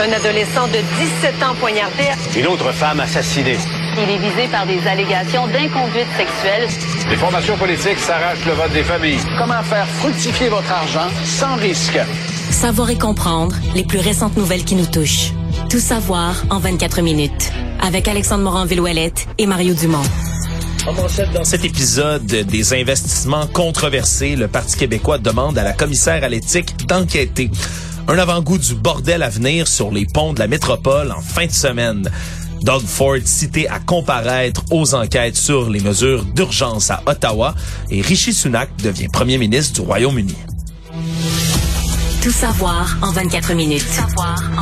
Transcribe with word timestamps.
Un 0.00 0.10
adolescent 0.10 0.66
de 0.68 0.78
17 1.22 1.42
ans 1.42 1.54
poignardé. 1.60 2.04
Une 2.34 2.46
autre 2.46 2.72
femme 2.72 3.00
assassinée. 3.00 3.58
Il 3.98 4.10
est 4.10 4.18
visé 4.18 4.48
par 4.50 4.66
des 4.66 4.80
allégations 4.86 5.46
d'inconduite 5.48 6.06
sexuelle. 6.16 6.66
Les 7.10 7.16
formations 7.16 7.56
politiques 7.58 7.98
s'arrachent 7.98 8.44
le 8.46 8.52
vote 8.52 8.72
des 8.72 8.84
familles. 8.84 9.18
Comment 9.38 9.62
faire 9.62 9.86
fructifier 9.86 10.48
votre 10.48 10.72
argent 10.72 11.08
sans 11.24 11.56
risque? 11.56 11.98
Savoir 12.50 12.88
et 12.88 12.98
comprendre 12.98 13.54
les 13.74 13.84
plus 13.84 13.98
récentes 13.98 14.36
nouvelles 14.36 14.64
qui 14.64 14.76
nous 14.76 14.86
touchent. 14.86 15.32
Tout 15.68 15.80
savoir 15.80 16.42
en 16.48 16.58
24 16.58 17.02
minutes. 17.02 17.52
Avec 17.82 18.08
Alexandre 18.08 18.44
Morin-Villouellette 18.44 19.26
et 19.36 19.46
Mario 19.46 19.74
Dumont. 19.74 20.02
Dans 21.34 21.44
cet 21.44 21.64
épisode 21.64 22.24
des 22.24 22.74
investissements 22.74 23.46
controversés, 23.46 24.36
le 24.36 24.48
Parti 24.48 24.78
québécois 24.78 25.18
demande 25.18 25.58
à 25.58 25.62
la 25.62 25.74
commissaire 25.74 26.24
à 26.24 26.28
l'éthique 26.28 26.86
d'enquêter. 26.86 27.50
Un 28.08 28.18
avant-goût 28.18 28.58
du 28.58 28.74
bordel 28.74 29.22
à 29.22 29.28
venir 29.28 29.68
sur 29.68 29.90
les 29.90 30.06
ponts 30.06 30.32
de 30.32 30.40
la 30.40 30.46
métropole 30.46 31.12
en 31.12 31.20
fin 31.20 31.46
de 31.46 31.52
semaine. 31.52 32.10
Doug 32.62 32.82
Ford 32.82 33.16
cité 33.24 33.68
à 33.68 33.78
comparaître 33.78 34.62
aux 34.70 34.94
enquêtes 34.94 35.36
sur 35.36 35.70
les 35.70 35.80
mesures 35.80 36.24
d'urgence 36.24 36.90
à 36.90 37.02
Ottawa 37.06 37.54
et 37.90 38.00
Rishi 38.00 38.32
Sunak 38.32 38.70
devient 38.82 39.08
premier 39.08 39.38
ministre 39.38 39.80
du 39.80 39.86
Royaume-Uni. 39.86 40.36
Tout 42.22 42.30
savoir 42.30 42.96
en 43.02 43.10
24 43.10 43.54
minutes. 43.54 43.84
Tout 43.84 43.94
savoir 43.94 44.36
en 44.56 44.61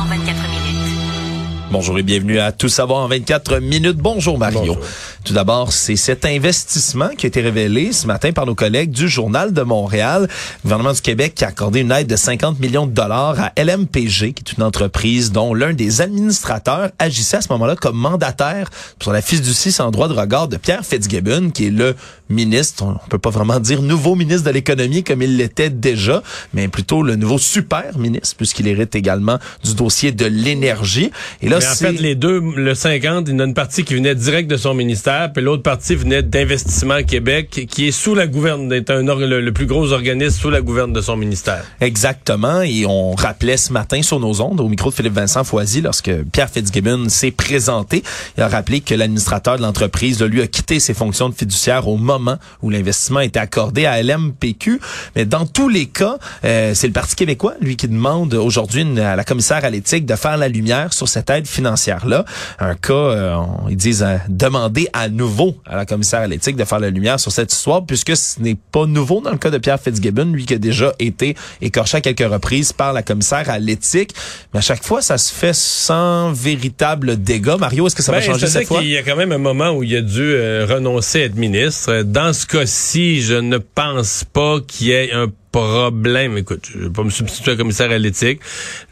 Bonjour 1.71 1.97
et 1.97 2.03
bienvenue 2.03 2.37
à 2.37 2.51
Tout 2.51 2.67
savoir 2.67 2.99
en 2.99 3.07
24 3.07 3.59
minutes. 3.59 3.95
Bonjour 3.95 4.37
Mario. 4.37 4.59
Bonjour. 4.59 4.77
Tout 5.23 5.31
d'abord, 5.31 5.71
c'est 5.71 5.95
cet 5.95 6.25
investissement 6.25 7.07
qui 7.17 7.25
a 7.25 7.29
été 7.29 7.39
révélé 7.39 7.93
ce 7.93 8.07
matin 8.07 8.33
par 8.33 8.45
nos 8.45 8.55
collègues 8.55 8.91
du 8.91 9.07
Journal 9.07 9.53
de 9.53 9.61
Montréal. 9.61 10.23
Le 10.23 10.63
gouvernement 10.63 10.91
du 10.91 10.99
Québec 10.99 11.33
qui 11.33 11.45
a 11.45 11.47
accordé 11.47 11.79
une 11.79 11.91
aide 11.93 12.07
de 12.07 12.17
50 12.17 12.59
millions 12.59 12.87
de 12.87 12.91
dollars 12.91 13.37
à 13.39 13.53
LMPG, 13.63 14.33
qui 14.33 14.43
est 14.45 14.57
une 14.57 14.63
entreprise 14.63 15.31
dont 15.31 15.53
l'un 15.53 15.71
des 15.71 16.01
administrateurs 16.01 16.89
agissait 16.99 17.37
à 17.37 17.41
ce 17.41 17.47
moment-là 17.53 17.77
comme 17.77 17.95
mandataire 17.95 18.69
sur 19.01 19.13
la 19.13 19.21
fiducie 19.21 19.71
sans 19.71 19.91
droit 19.91 20.09
de 20.09 20.13
regard 20.13 20.49
de 20.49 20.57
Pierre 20.57 20.83
Fitzgibbon, 20.83 21.51
qui 21.51 21.67
est 21.67 21.69
le 21.69 21.95
ministre, 22.31 22.83
on 22.83 23.09
peut 23.09 23.17
pas 23.17 23.29
vraiment 23.29 23.59
dire 23.59 23.81
nouveau 23.81 24.15
ministre 24.15 24.45
de 24.45 24.51
l'économie 24.51 25.03
comme 25.03 25.21
il 25.21 25.37
l'était 25.37 25.69
déjà, 25.69 26.23
mais 26.53 26.67
plutôt 26.67 27.03
le 27.03 27.15
nouveau 27.15 27.37
super 27.37 27.97
ministre, 27.97 28.35
puisqu'il 28.37 28.67
hérite 28.67 28.95
également 28.95 29.39
du 29.63 29.75
dossier 29.75 30.11
de 30.11 30.25
l'énergie. 30.25 31.11
Et 31.41 31.49
là, 31.49 31.59
Mais 31.59 31.67
en 31.67 31.75
fait, 31.75 31.93
les 31.93 32.15
deux, 32.15 32.39
le 32.39 32.73
50, 32.73 33.27
il 33.27 33.33
y 33.33 33.35
en 33.35 33.39
a 33.39 33.43
une 33.45 33.53
partie 33.53 33.83
qui 33.83 33.95
venait 33.95 34.15
direct 34.15 34.49
de 34.49 34.57
son 34.57 34.73
ministère, 34.73 35.31
puis 35.33 35.43
l'autre 35.43 35.63
partie 35.63 35.95
venait 35.95 36.23
d'Investissement 36.23 37.03
Québec, 37.03 37.67
qui 37.69 37.87
est 37.87 37.91
sous 37.91 38.15
la 38.15 38.27
gouverne, 38.27 38.71
est 38.71 38.89
un 38.89 39.03
le, 39.03 39.41
le 39.41 39.51
plus 39.51 39.65
gros 39.65 39.91
organisme 39.91 40.39
sous 40.39 40.49
la 40.49 40.61
gouverne 40.61 40.93
de 40.93 41.01
son 41.01 41.17
ministère. 41.17 41.63
Exactement. 41.79 42.61
Et 42.61 42.85
on 42.85 43.13
rappelait 43.13 43.57
ce 43.57 43.73
matin 43.73 44.01
sur 44.01 44.19
nos 44.19 44.41
ondes, 44.41 44.61
au 44.61 44.69
micro 44.69 44.89
de 44.89 44.95
Philippe 44.95 45.13
Vincent 45.13 45.43
Foisy, 45.43 45.81
lorsque 45.81 46.11
Pierre 46.31 46.49
Fitzgibbon 46.49 47.09
s'est 47.09 47.31
présenté, 47.31 48.03
il 48.37 48.43
a 48.43 48.47
rappelé 48.47 48.81
que 48.81 48.95
l'administrateur 48.95 49.57
de 49.57 49.61
l'entreprise, 49.61 50.21
lui, 50.21 50.41
a 50.41 50.47
quitté 50.47 50.79
ses 50.79 50.93
fonctions 50.93 51.29
de 51.29 51.35
fiduciaire 51.35 51.87
au 51.87 51.97
moment 51.97 52.20
où 52.61 52.69
l'investissement 52.69 53.19
était 53.21 53.39
accordé 53.39 53.85
à 53.85 54.01
LMPQ. 54.01 54.79
Mais 55.15 55.25
dans 55.25 55.45
tous 55.45 55.69
les 55.69 55.85
cas, 55.87 56.17
euh, 56.45 56.73
c'est 56.73 56.87
le 56.87 56.93
Parti 56.93 57.15
québécois, 57.15 57.53
lui, 57.61 57.75
qui 57.75 57.87
demande 57.87 58.33
aujourd'hui 58.33 58.85
à 58.99 59.15
la 59.15 59.23
commissaire 59.23 59.63
à 59.65 59.69
l'éthique 59.69 60.05
de 60.05 60.15
faire 60.15 60.37
la 60.37 60.47
lumière 60.47 60.93
sur 60.93 61.07
cette 61.07 61.29
aide 61.29 61.47
financière-là. 61.47 62.25
Un 62.59 62.75
cas, 62.75 62.93
euh, 62.93 63.35
on- 63.35 63.69
ils 63.69 63.75
disent, 63.77 64.03
euh, 64.03 64.17
demander 64.29 64.87
à 64.93 65.09
nouveau 65.09 65.55
à 65.65 65.75
la 65.75 65.85
commissaire 65.85 66.21
à 66.21 66.27
l'éthique 66.27 66.55
de 66.55 66.63
faire 66.65 66.79
la 66.79 66.89
lumière 66.89 67.19
sur 67.19 67.31
cette 67.31 67.51
histoire, 67.53 67.85
puisque 67.85 68.15
ce 68.15 68.39
n'est 68.39 68.57
pas 68.71 68.85
nouveau 68.85 69.21
dans 69.21 69.31
le 69.31 69.37
cas 69.37 69.49
de 69.49 69.57
Pierre 69.57 69.79
Fitzgibbon, 69.79 70.25
lui 70.33 70.45
qui 70.45 70.53
a 70.53 70.57
déjà 70.57 70.93
été 70.99 71.35
écorché 71.61 71.97
à 71.97 72.01
quelques 72.01 72.29
reprises 72.31 72.73
par 72.73 72.93
la 72.93 73.03
commissaire 73.03 73.49
à 73.49 73.59
l'éthique. 73.59 74.13
Mais 74.53 74.59
à 74.59 74.61
chaque 74.61 74.83
fois, 74.83 75.01
ça 75.01 75.17
se 75.17 75.33
fait 75.33 75.55
sans 75.55 76.31
véritable 76.33 77.21
dégât. 77.21 77.57
Mario, 77.57 77.87
est-ce 77.87 77.95
que 77.95 78.03
ça 78.03 78.11
va 78.11 78.19
Ben, 78.19 78.25
changer 78.25 78.47
cette 78.47 78.67
fois? 78.67 78.79
qu'il 78.79 78.89
y 78.89 78.97
a 78.97 79.03
quand 79.03 79.15
même 79.15 79.31
un 79.31 79.37
moment 79.37 79.71
où 79.71 79.83
il 79.83 79.95
a 79.95 80.01
dû 80.01 80.19
euh, 80.21 80.65
renoncer 80.69 81.21
à 81.21 81.25
être 81.25 81.35
ministre. 81.35 82.01
Dans 82.11 82.33
ce 82.33 82.45
cas-ci, 82.45 83.21
je 83.21 83.35
ne 83.35 83.57
pense 83.57 84.25
pas 84.25 84.59
qu'il 84.67 84.87
y 84.87 84.91
ait 84.91 85.13
un 85.13 85.31
problème. 85.53 86.37
Écoute, 86.37 86.67
je 86.73 86.79
vais 86.79 86.89
pas 86.89 87.05
me 87.05 87.09
substituer 87.09 87.53
à 87.53 87.55
commissaire 87.55 87.89
à 87.89 87.97
l'éthique. 87.97 88.41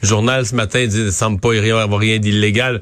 Le 0.02 0.08
journal 0.08 0.46
ce 0.46 0.56
matin 0.56 0.88
dit 0.88 1.02
ne 1.02 1.12
semble 1.12 1.38
pas 1.42 1.54
y 1.54 1.70
avoir 1.70 2.00
rien 2.00 2.18
d'illégal. 2.18 2.80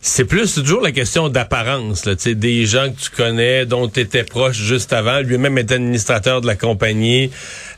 C'est 0.00 0.24
plus 0.24 0.54
toujours 0.54 0.82
la 0.82 0.92
question 0.92 1.28
d'apparence, 1.28 2.04
là, 2.04 2.14
des 2.14 2.64
gens 2.64 2.92
que 2.92 3.00
tu 3.00 3.10
connais, 3.10 3.66
dont 3.66 3.88
tu 3.88 3.98
étais 3.98 4.22
proche 4.22 4.56
juste 4.56 4.92
avant. 4.92 5.18
Lui-même 5.18 5.58
est 5.58 5.72
administrateur 5.72 6.40
de 6.40 6.46
la 6.46 6.54
compagnie. 6.54 7.32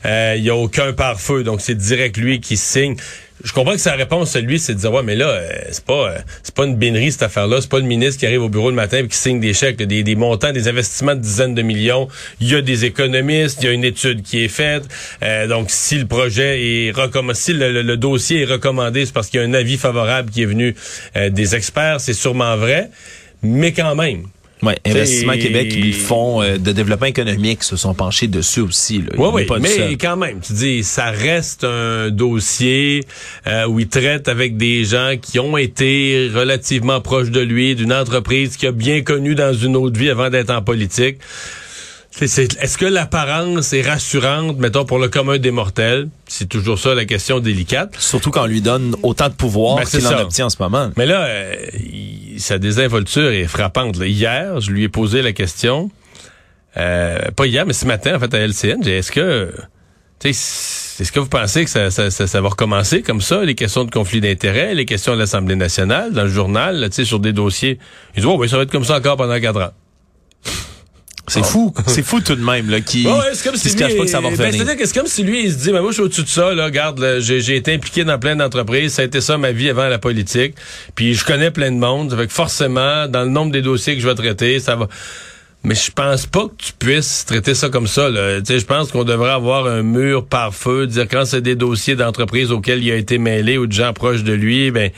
Euh, 0.05 0.35
Il 0.37 0.43
y 0.43 0.51
a 0.51 0.55
aucun 0.55 0.93
pare-feu, 0.93 1.43
donc 1.43 1.59
c'est 1.59 1.75
direct 1.75 2.17
lui 2.17 2.39
qui 2.39 2.55
signe. 2.55 2.97
Je 3.43 3.51
comprends 3.51 3.73
que 3.73 3.79
sa 3.79 3.93
réponse 3.93 4.35
lui, 4.37 4.59
c'est 4.59 4.73
de 4.73 4.79
dire 4.79 4.93
ouais, 4.93 5.03
mais 5.03 5.15
là, 5.15 5.27
euh, 5.27 5.49
c'est 5.69 5.83
pas 5.83 6.09
euh, 6.09 6.17
c'est 6.41 6.55
pas 6.55 6.65
une 6.65 6.77
bénerie 6.77 7.11
cette 7.11 7.23
affaire-là. 7.23 7.59
C'est 7.59 7.69
pas 7.69 7.79
le 7.79 7.85
ministre 7.85 8.19
qui 8.19 8.25
arrive 8.25 8.41
au 8.41 8.49
bureau 8.49 8.69
le 8.69 8.75
matin 8.75 8.99
et 8.99 9.07
qui 9.07 9.17
signe 9.17 9.41
des 9.41 9.53
chèques, 9.53 9.77
des, 9.77 10.15
montants, 10.15 10.53
des 10.53 10.67
investissements 10.69 11.15
de 11.15 11.19
dizaines 11.19 11.53
de 11.53 11.61
millions. 11.61 12.07
Il 12.39 12.49
y 12.49 12.55
a 12.55 12.61
des 12.61 12.85
économistes, 12.85 13.59
il 13.61 13.65
y 13.65 13.69
a 13.69 13.71
une 13.71 13.83
étude 13.83 14.23
qui 14.23 14.43
est 14.43 14.47
faite. 14.47 14.83
Euh, 15.21 15.47
donc, 15.47 15.69
si 15.69 15.97
le 15.97 16.05
projet 16.05 16.87
est 16.87 16.91
recommandé, 16.91 17.37
si 17.37 17.53
le, 17.53 17.97
dossier 17.97 18.43
est 18.43 18.45
recommandé, 18.45 19.05
c'est 19.05 19.13
parce 19.13 19.27
qu'il 19.27 19.41
y 19.41 19.43
a 19.43 19.45
un 19.45 19.53
avis 19.53 19.77
favorable 19.77 20.31
qui 20.31 20.43
est 20.43 20.47
venu 20.47 20.75
des 21.15 21.55
experts. 21.55 21.99
C'est 21.99 22.13
sûrement 22.13 22.55
vrai, 22.55 22.89
mais 23.43 23.73
quand 23.73 23.95
même. 23.95 24.27
Ouais, 24.63 24.77
Investissement 24.85 25.33
Québec, 25.33 25.73
ils 25.75 25.93
font 25.93 26.41
euh, 26.41 26.57
de 26.57 26.71
développement 26.71 27.07
économique, 27.07 27.63
se 27.63 27.75
sont 27.75 27.93
penchés 27.93 28.27
dessus 28.27 28.61
aussi. 28.61 28.99
Là. 28.99 29.09
Oui, 29.17 29.29
oui, 29.33 29.45
pas 29.45 29.59
mais 29.59 29.69
seul. 29.69 29.97
quand 29.97 30.15
même, 30.15 30.39
tu 30.39 30.53
dis, 30.53 30.83
ça 30.83 31.11
reste 31.11 31.65
un 31.65 32.09
dossier 32.09 33.03
euh, 33.47 33.67
où 33.67 33.79
il 33.79 33.87
traite 33.87 34.29
avec 34.29 34.55
des 34.55 34.85
gens 34.85 35.15
qui 35.21 35.39
ont 35.39 35.57
été 35.57 36.31
relativement 36.33 37.01
proches 37.01 37.31
de 37.31 37.41
lui, 37.41 37.75
d'une 37.75 37.93
entreprise 37.93 38.55
qui 38.55 38.65
a 38.65 38.71
bien 38.71 39.01
connu 39.01 39.35
dans 39.35 39.53
une 39.53 39.75
autre 39.75 39.99
vie 39.99 40.09
avant 40.09 40.29
d'être 40.29 40.51
en 40.51 40.61
politique. 40.61 41.17
Est-ce 42.21 42.77
que 42.77 42.85
l'apparence 42.85 43.73
est 43.73 43.81
rassurante, 43.81 44.57
mettons, 44.57 44.85
pour 44.85 44.99
le 44.99 45.09
commun 45.09 45.37
des 45.37 45.51
mortels? 45.51 46.07
C'est 46.27 46.47
toujours 46.47 46.79
ça 46.79 46.95
la 46.95 47.03
question 47.05 47.39
délicate. 47.39 47.93
Surtout 47.99 48.31
quand 48.31 48.43
on 48.43 48.47
lui 48.47 48.61
donne 48.61 48.95
autant 49.03 49.27
de 49.27 49.33
pouvoir 49.33 49.77
Ben, 49.77 49.83
qu'il 49.85 50.05
en 50.07 50.19
obtient 50.21 50.45
en 50.45 50.49
ce 50.49 50.55
moment. 50.61 50.91
Mais 50.95 51.05
là, 51.05 51.25
euh, 51.25 51.55
il- 51.73 52.39
sa 52.39 52.57
désinvolture 52.57 53.31
est 53.31 53.47
frappante. 53.47 53.97
là. 53.97 54.05
Hier, 54.07 54.61
je 54.61 54.71
lui 54.71 54.83
ai 54.83 54.89
posé 54.89 55.21
la 55.21 55.33
question, 55.33 55.91
euh, 56.77 57.19
pas 57.35 57.47
hier, 57.47 57.65
mais 57.65 57.73
ce 57.73 57.85
matin, 57.85 58.15
en 58.15 58.19
fait, 58.19 58.33
à 58.33 58.39
LCN, 58.39 58.81
j'ai 58.83 58.97
est-ce 58.99 59.11
que, 59.11 59.53
tu 60.19 60.33
sais, 60.33 61.01
est-ce 61.03 61.11
que 61.11 61.19
vous 61.19 61.27
pensez 61.27 61.65
que 61.65 61.69
ça, 61.69 61.91
ça, 61.91 62.11
ça, 62.11 62.27
ça 62.27 62.41
va 62.41 62.47
recommencer 62.49 63.01
comme 63.01 63.19
ça, 63.21 63.43
les 63.43 63.55
questions 63.55 63.83
de 63.83 63.91
conflit 63.91 64.21
d'intérêts, 64.21 64.73
les 64.73 64.85
questions 64.85 65.13
de 65.15 65.19
l'Assemblée 65.19 65.55
nationale, 65.57 66.13
dans 66.13 66.23
le 66.23 66.29
journal, 66.29 66.77
là, 66.77 66.87
tu 66.89 66.95
sais, 66.95 67.05
sur 67.05 67.19
des 67.19 67.33
dossiers? 67.33 67.77
Il 68.15 68.21
dit, 68.21 68.27
oh, 68.27 68.37
oui, 68.39 68.47
ça 68.47 68.55
va 68.55 68.63
être 68.63 68.71
comme 68.71 68.85
ça 68.85 68.95
encore 68.97 69.17
pendant 69.17 69.37
quatre 69.39 69.61
ans. 69.61 69.71
C'est 71.27 71.43
fou. 71.43 71.73
C'est 71.87 72.03
fou 72.03 72.21
tout 72.21 72.35
de 72.35 72.43
même, 72.43 72.69
là, 72.69 72.81
qui, 72.81 73.05
ouais, 73.05 73.13
c'est 73.33 73.43
comme 73.43 73.55
si 73.55 73.69
se 73.69 73.75
lui, 73.75 73.79
cache 73.79 73.97
pas 73.97 74.03
que 74.03 74.09
ça 74.09 74.21
va 74.21 74.29
ben, 74.29 74.37
revenir. 74.37 74.53
c'est-à-dire 74.53 74.77
que 74.77 74.85
c'est 74.85 74.97
comme 74.97 75.07
si 75.07 75.23
lui, 75.23 75.45
il 75.45 75.51
se 75.51 75.57
dit, 75.57 75.71
ben, 75.71 75.81
moi, 75.81 75.91
je 75.91 75.95
suis 75.95 76.03
au-dessus 76.03 76.23
de 76.23 76.27
ça, 76.27 76.53
là, 76.53 76.65
regarde, 76.65 76.99
là, 76.99 77.19
j'ai, 77.19 77.41
j'ai 77.41 77.55
été 77.55 77.73
impliqué 77.73 78.03
dans 78.03 78.19
plein 78.19 78.35
d'entreprises, 78.35 78.93
ça 78.93 79.01
a 79.01 79.05
été 79.05 79.21
ça 79.21 79.37
ma 79.37 79.51
vie 79.51 79.69
avant 79.69 79.87
la 79.87 79.97
politique, 79.97 80.55
puis 80.93 81.13
je 81.15 81.25
connais 81.25 81.51
plein 81.51 81.71
de 81.71 81.77
monde, 81.77 82.15
que 82.15 82.31
forcément, 82.31 83.07
dans 83.07 83.23
le 83.23 83.29
nombre 83.29 83.51
des 83.51 83.61
dossiers 83.61 83.95
que 83.95 84.01
je 84.01 84.07
vais 84.07 84.15
traiter, 84.15 84.59
ça 84.59 84.75
va... 84.75 84.87
Mais 85.63 85.73
je 85.73 85.89
pense 85.89 86.27
pas 86.27 86.43
que 86.43 86.63
tu 86.63 86.73
puisses 86.77 87.25
traiter 87.25 87.55
ça 87.55 87.69
comme 87.69 87.87
ça. 87.87 88.07
Là. 88.07 88.39
Tu 88.39 88.45
sais, 88.45 88.59
je 88.59 88.65
pense 88.67 88.91
qu'on 88.91 89.03
devrait 89.03 89.31
avoir 89.31 89.65
un 89.65 89.81
mur 89.81 90.23
par 90.23 90.53
feu, 90.53 90.85
dire 90.85 91.07
quand 91.09 91.25
c'est 91.25 91.41
des 91.41 91.55
dossiers 91.55 91.95
d'entreprise 91.95 92.51
auxquels 92.51 92.83
il 92.83 92.91
a 92.91 92.95
été 92.95 93.17
mêlé 93.17 93.57
ou 93.57 93.65
de 93.65 93.71
gens 93.71 93.91
proches 93.91 94.23
de 94.23 94.33
lui, 94.33 94.69
ben 94.69 94.91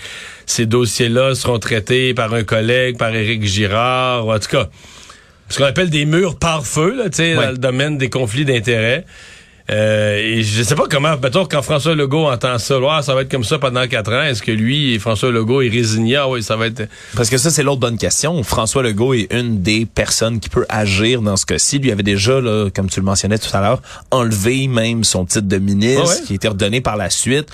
ces 0.45 0.65
dossiers-là 0.65 1.35
seront 1.35 1.59
traités 1.59 2.13
par 2.13 2.33
un 2.33 2.44
collègue, 2.44 2.97
par 2.97 3.15
Éric 3.15 3.45
Girard, 3.45 4.27
ou 4.27 4.33
en 4.33 4.39
tout 4.39 4.49
cas 4.49 4.67
ce 5.49 5.57
qu'on 5.57 5.65
appelle 5.65 5.89
des 5.89 6.05
murs 6.05 6.37
par 6.37 6.65
feu, 6.65 6.95
là, 6.97 7.05
tu 7.09 7.17
sais, 7.17 7.35
Ouais. 7.37 7.45
dans 7.45 7.51
le 7.51 7.57
domaine 7.57 7.97
des 7.97 8.09
conflits 8.09 8.45
d'intérêts. 8.45 9.05
Euh, 9.69 10.17
et 10.17 10.43
je 10.43 10.63
sais 10.63 10.75
pas 10.75 10.85
comment, 10.89 11.17
mettons, 11.21 11.43
quand 11.45 11.61
François 11.61 11.93
Legault 11.93 12.25
entend 12.27 12.57
ça, 12.57 12.79
Ouais, 12.79 13.01
ça 13.01 13.13
va 13.13 13.23
être 13.23 13.29
comme 13.31 13.43
ça 13.43 13.59
pendant 13.59 13.85
quatre 13.85 14.13
ans, 14.13 14.23
est-ce 14.23 14.41
que 14.41 14.51
lui, 14.53 14.97
François 14.97 15.29
Legault, 15.29 15.61
est 15.61 15.67
résigné? 15.67 16.15
Ah 16.15 16.29
oui, 16.29 16.41
ça 16.41 16.55
va 16.55 16.67
être... 16.67 16.88
Parce 17.17 17.29
que 17.29 17.38
ça, 17.38 17.51
c'est 17.51 17.63
l'autre 17.63 17.81
bonne 17.81 17.97
question. 17.97 18.41
François 18.44 18.81
Legault 18.81 19.13
est 19.13 19.27
une 19.33 19.61
des 19.61 19.85
personnes 19.85 20.39
qui 20.39 20.47
peut 20.47 20.65
agir 20.69 21.21
dans 21.21 21.35
ce 21.35 21.45
cas-ci. 21.45 21.79
Lui 21.79 21.91
avait 21.91 22.01
déjà, 22.03 22.39
là, 22.39 22.69
comme 22.73 22.89
tu 22.89 23.01
le 23.01 23.05
mentionnais 23.05 23.38
tout 23.39 23.50
à 23.53 23.59
l'heure, 23.59 23.81
enlevé 24.09 24.69
même 24.69 25.03
son 25.03 25.25
titre 25.25 25.47
de 25.50 25.57
ministre, 25.57 26.03
Ah 26.05 26.09
ouais? 26.11 26.25
qui 26.25 26.31
a 26.31 26.35
été 26.38 26.47
redonné 26.47 26.79
par 26.79 26.95
la 26.95 27.09
suite. 27.09 27.50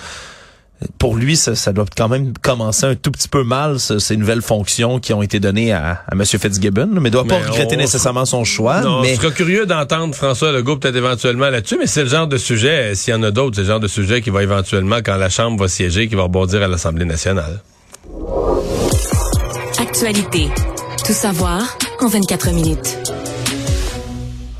Pour 0.98 1.16
lui, 1.16 1.36
ça, 1.36 1.54
ça 1.54 1.72
doit 1.72 1.84
quand 1.96 2.08
même 2.08 2.32
commencer 2.40 2.86
un 2.86 2.94
tout 2.94 3.10
petit 3.10 3.28
peu 3.28 3.42
mal, 3.44 3.78
ça, 3.80 3.98
ces 4.00 4.16
nouvelles 4.16 4.42
fonctions 4.42 4.98
qui 4.98 5.12
ont 5.12 5.22
été 5.22 5.40
données 5.40 5.72
à, 5.72 6.02
à 6.06 6.12
M. 6.14 6.24
Fitzgibbon. 6.24 6.88
Mais 7.00 7.08
il 7.08 7.12
doit 7.12 7.24
pas 7.24 7.38
Mais 7.40 7.46
regretter 7.46 7.76
on- 7.76 7.78
nécessairement 7.78 8.24
son 8.24 8.44
choix. 8.44 8.80
Non, 8.80 9.02
mais 9.02 9.14
je 9.14 9.20
serais 9.20 9.32
curieux 9.32 9.66
d'entendre 9.66 10.14
François 10.14 10.52
Legault 10.52 10.76
peut-être 10.76 10.96
éventuellement 10.96 11.50
là-dessus, 11.50 11.76
mais 11.78 11.86
c'est 11.86 12.02
le 12.02 12.08
genre 12.08 12.26
de 12.26 12.36
sujet, 12.38 12.92
euh, 12.92 12.94
s'il 12.94 13.12
y 13.12 13.16
en 13.16 13.22
a 13.22 13.30
d'autres, 13.30 13.56
c'est 13.56 13.62
le 13.62 13.68
genre 13.68 13.80
de 13.80 13.88
sujet 13.88 14.20
qui 14.22 14.30
va 14.30 14.42
éventuellement, 14.42 14.96
quand 15.04 15.16
la 15.16 15.28
Chambre 15.28 15.58
va 15.60 15.68
siéger, 15.68 16.08
qui 16.08 16.14
va 16.14 16.24
rebondir 16.24 16.62
à 16.62 16.68
l'Assemblée 16.68 17.04
nationale. 17.04 17.60
Actualité. 19.78 20.48
Tout 21.06 21.12
savoir 21.12 21.76
en 22.00 22.08
24 22.08 22.50
minutes. 22.52 22.98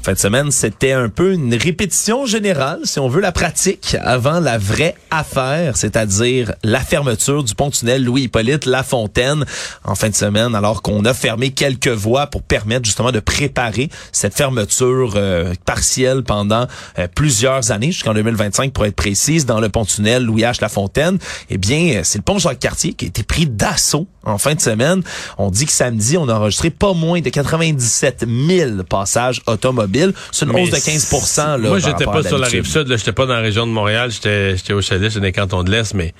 Fin 0.05 0.13
de 0.13 0.19
semaine, 0.19 0.51
c'était 0.51 0.93
un 0.93 1.09
peu 1.09 1.33
une 1.33 1.55
répétition 1.55 2.27
générale, 2.27 2.81
si 2.85 3.01
on 3.01 3.09
veut, 3.09 3.23
la 3.23 3.33
pratique 3.33 3.97
avant 4.03 4.39
la 4.39 4.59
vraie 4.59 4.97
affaire, 5.11 5.79
c'est-à-dire 5.79 6.53
la 6.63 6.81
fermeture 6.81 7.43
du 7.43 7.55
pont-tunnel 7.55 8.05
Louis-Hippolyte 8.05 8.67
Lafontaine 8.67 9.47
en 9.83 9.95
fin 9.95 10.11
de 10.11 10.15
semaine, 10.15 10.55
alors 10.55 10.83
qu'on 10.83 11.07
a 11.07 11.15
fermé 11.15 11.53
quelques 11.53 11.89
voies 11.89 12.27
pour 12.27 12.43
permettre 12.43 12.85
justement 12.85 13.13
de 13.13 13.21
préparer 13.21 13.89
cette 14.13 14.35
fermeture 14.35 15.15
euh, 15.17 15.55
partielle 15.65 16.23
pendant 16.23 16.67
euh, 16.99 17.09
plusieurs 17.15 17.71
années, 17.71 17.93
jusqu'en 17.93 18.13
2025 18.13 18.75
pour 18.75 18.85
être 18.85 18.97
précise, 18.97 19.47
dans 19.47 19.59
le 19.59 19.71
pont-tunnel 19.71 20.23
Louis-H. 20.23 20.61
Lafontaine. 20.61 21.17
Eh 21.49 21.57
bien, 21.57 22.03
c'est 22.05 22.19
le 22.19 22.25
pont 22.25 22.39
Jacques-Cartier 22.39 22.93
qui 22.93 23.07
a 23.07 23.09
été 23.09 23.23
pris 23.23 23.47
d'assaut 23.47 24.07
en 24.25 24.37
fin 24.37 24.55
de 24.55 24.61
semaine. 24.61 25.03
On 25.39 25.51
dit 25.51 25.65
que 25.65 25.73
samedi, 25.73 26.19
on 26.19 26.29
a 26.29 26.35
enregistré 26.35 26.69
pas 26.69 26.93
moins 26.93 27.23
de 27.23 27.31
97 27.31 28.27
000 28.29 28.83
passages 28.83 29.41
automobiles. 29.47 29.94
C'est 30.33 30.47
une 30.47 30.53
hausse 30.53 30.71
de 30.71 30.77
15 30.77 31.37
là, 31.37 31.59
Moi, 31.59 31.79
j'étais 31.79 32.05
pas 32.05 32.23
sur 32.23 32.39
la 32.39 32.49
rive 32.49 32.67
sud, 32.67 32.89
j'étais 32.97 33.13
pas 33.13 33.27
dans 33.27 33.35
la 33.35 33.41
région 33.41 33.67
de 33.67 33.73
Montréal, 33.73 34.11
j'étais 34.11 34.73
au 34.73 34.81
chalet, 34.81 35.11
j'étais 35.11 35.21
dans 35.21 35.27
les 35.27 35.33
cantons 35.33 35.63
de 35.63 35.71
l'Est, 35.71 35.95
mais 35.95 36.15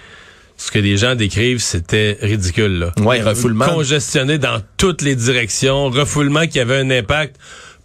ce 0.57 0.71
que 0.71 0.79
les 0.79 0.97
gens 0.97 1.15
décrivent, 1.15 1.61
c'était 1.61 2.19
ridicule. 2.23 2.79
Là. 2.79 2.93
Ouais, 3.03 3.21
refoulement. 3.21 3.67
Congestionné 3.67 4.39
dans 4.39 4.61
toutes 4.77 5.03
les 5.03 5.17
directions, 5.17 5.91
refoulement 5.91 6.47
qui 6.47 6.61
avait 6.61 6.79
un 6.79 6.91
impact 6.91 7.37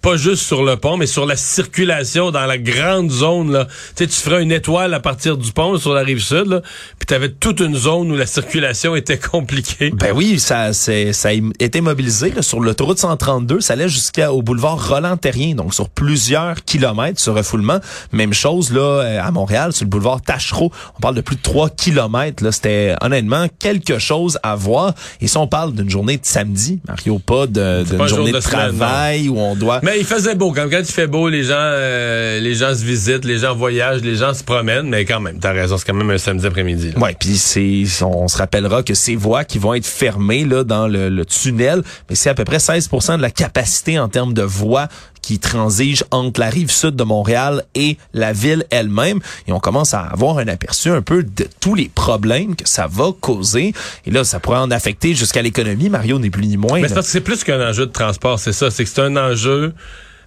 pas 0.01 0.15
juste 0.15 0.43
sur 0.43 0.63
le 0.63 0.77
pont, 0.77 0.97
mais 0.97 1.07
sur 1.07 1.25
la 1.25 1.35
circulation 1.35 2.31
dans 2.31 2.45
la 2.45 2.57
grande 2.57 3.11
zone. 3.11 3.51
Là. 3.51 3.65
Tu 3.65 4.05
sais, 4.05 4.07
tu 4.07 4.15
ferais 4.15 4.41
une 4.41 4.51
étoile 4.51 4.93
à 4.93 4.99
partir 4.99 5.37
du 5.37 5.51
pont 5.51 5.77
sur 5.77 5.93
la 5.93 6.03
rive 6.03 6.21
sud, 6.21 6.47
là, 6.47 6.61
tu 7.09 7.15
avais 7.15 7.29
toute 7.29 7.59
une 7.59 7.75
zone 7.75 8.11
où 8.11 8.15
la 8.15 8.27
circulation 8.27 8.95
était 8.95 9.17
compliquée. 9.17 9.89
Ben 9.89 10.11
oui, 10.13 10.37
ça, 10.37 10.73
c'est, 10.73 11.11
ça 11.11 11.29
a 11.29 11.31
été 11.59 11.81
mobilisé 11.81 12.29
là, 12.29 12.43
sur 12.43 12.59
l'autoroute 12.59 12.99
132. 12.99 13.61
Ça 13.61 13.73
allait 13.73 13.89
jusqu'au 13.89 14.43
boulevard 14.43 14.89
Roland-Terrien, 14.89 15.55
donc 15.55 15.73
sur 15.73 15.89
plusieurs 15.89 16.63
kilomètres, 16.65 17.19
ce 17.19 17.31
refoulement. 17.31 17.79
Même 18.11 18.31
chose 18.31 18.71
là 18.71 18.81
euh, 18.81 19.23
à 19.23 19.31
Montréal, 19.31 19.73
sur 19.73 19.85
le 19.85 19.89
boulevard 19.89 20.21
Tachereau. 20.21 20.71
On 20.97 21.01
parle 21.01 21.15
de 21.15 21.21
plus 21.21 21.35
de 21.35 21.41
3 21.41 21.71
kilomètres. 21.71 22.43
Là. 22.43 22.51
C'était 22.51 22.93
honnêtement 23.01 23.47
quelque 23.57 23.97
chose 23.97 24.37
à 24.43 24.55
voir. 24.55 24.93
Et 25.19 25.27
si 25.27 25.37
on 25.37 25.47
parle 25.47 25.73
d'une 25.73 25.89
journée 25.89 26.17
de 26.17 26.25
samedi, 26.25 26.79
Mario, 26.87 27.17
pas 27.17 27.47
d'une 27.47 28.07
journée 28.07 28.31
de, 28.31 28.39
travail 28.39 29.29
où 29.29 29.39
on 29.39 29.55
doit... 29.55 29.79
Mais 29.81 29.97
il 29.97 30.05
faisait 30.05 30.35
beau. 30.35 30.51
Quand, 30.51 30.69
quand 30.69 30.77
il 30.77 30.85
fait 30.85 31.07
beau, 31.07 31.27
les 31.27 31.43
gens, 31.43 31.55
euh, 31.57 32.39
les 32.39 32.53
gens 32.53 32.75
se 32.75 32.83
visitent, 32.83 33.25
les 33.25 33.39
gens 33.39 33.55
voyagent, 33.55 34.01
les 34.01 34.15
gens 34.15 34.35
se 34.35 34.43
promènent. 34.43 34.89
Mais 34.89 35.05
quand 35.05 35.19
même, 35.19 35.39
t'as 35.39 35.53
raison, 35.53 35.75
c'est 35.79 35.87
quand 35.87 35.95
même 35.95 36.11
un 36.11 36.19
samedi 36.19 36.45
après-midi. 36.45 36.93
Ouais, 36.99 37.15
puis 37.17 37.37
c'est, 37.37 37.83
on 38.03 38.27
se 38.27 38.37
rappellera 38.37 38.83
que 38.83 38.93
ces 38.93 39.15
voies 39.15 39.45
qui 39.45 39.57
vont 39.57 39.73
être 39.73 39.85
fermées 39.85 40.43
là 40.43 40.63
dans 40.63 40.87
le, 40.87 41.25
tunnel, 41.25 41.83
mais 42.09 42.15
c'est 42.15 42.29
à 42.29 42.33
peu 42.33 42.43
près 42.43 42.57
16% 42.57 43.17
de 43.17 43.21
la 43.21 43.31
capacité 43.31 43.99
en 43.99 44.09
termes 44.09 44.33
de 44.33 44.41
voies 44.41 44.87
qui 45.21 45.39
transigent 45.39 46.03
entre 46.11 46.39
la 46.39 46.49
rive 46.49 46.71
sud 46.71 46.95
de 46.95 47.03
Montréal 47.03 47.63
et 47.75 47.97
la 48.13 48.33
ville 48.33 48.65
elle-même. 48.69 49.19
Et 49.47 49.53
on 49.53 49.59
commence 49.59 49.93
à 49.93 50.01
avoir 50.01 50.39
un 50.39 50.47
aperçu 50.47 50.89
un 50.89 51.01
peu 51.01 51.23
de 51.23 51.47
tous 51.59 51.75
les 51.75 51.89
problèmes 51.89 52.55
que 52.55 52.67
ça 52.67 52.87
va 52.87 53.11
causer. 53.19 53.73
Et 54.05 54.11
là, 54.11 54.23
ça 54.23 54.39
pourrait 54.39 54.59
en 54.59 54.71
affecter 54.71 55.13
jusqu'à 55.13 55.41
l'économie. 55.41 55.89
Mario 55.89 56.19
n'est 56.19 56.29
plus 56.29 56.47
ni 56.47 56.57
moins. 56.57 56.81
Mais 56.81 56.89
c'est 57.01 57.21
plus 57.21 57.43
qu'un 57.43 57.69
enjeu 57.69 57.85
de 57.85 57.91
transport, 57.91 58.39
c'est 58.39 58.53
ça. 58.53 58.71
C'est 58.71 58.83
que 58.83 58.89
c'est 58.89 59.01
un 59.01 59.15
enjeu... 59.15 59.73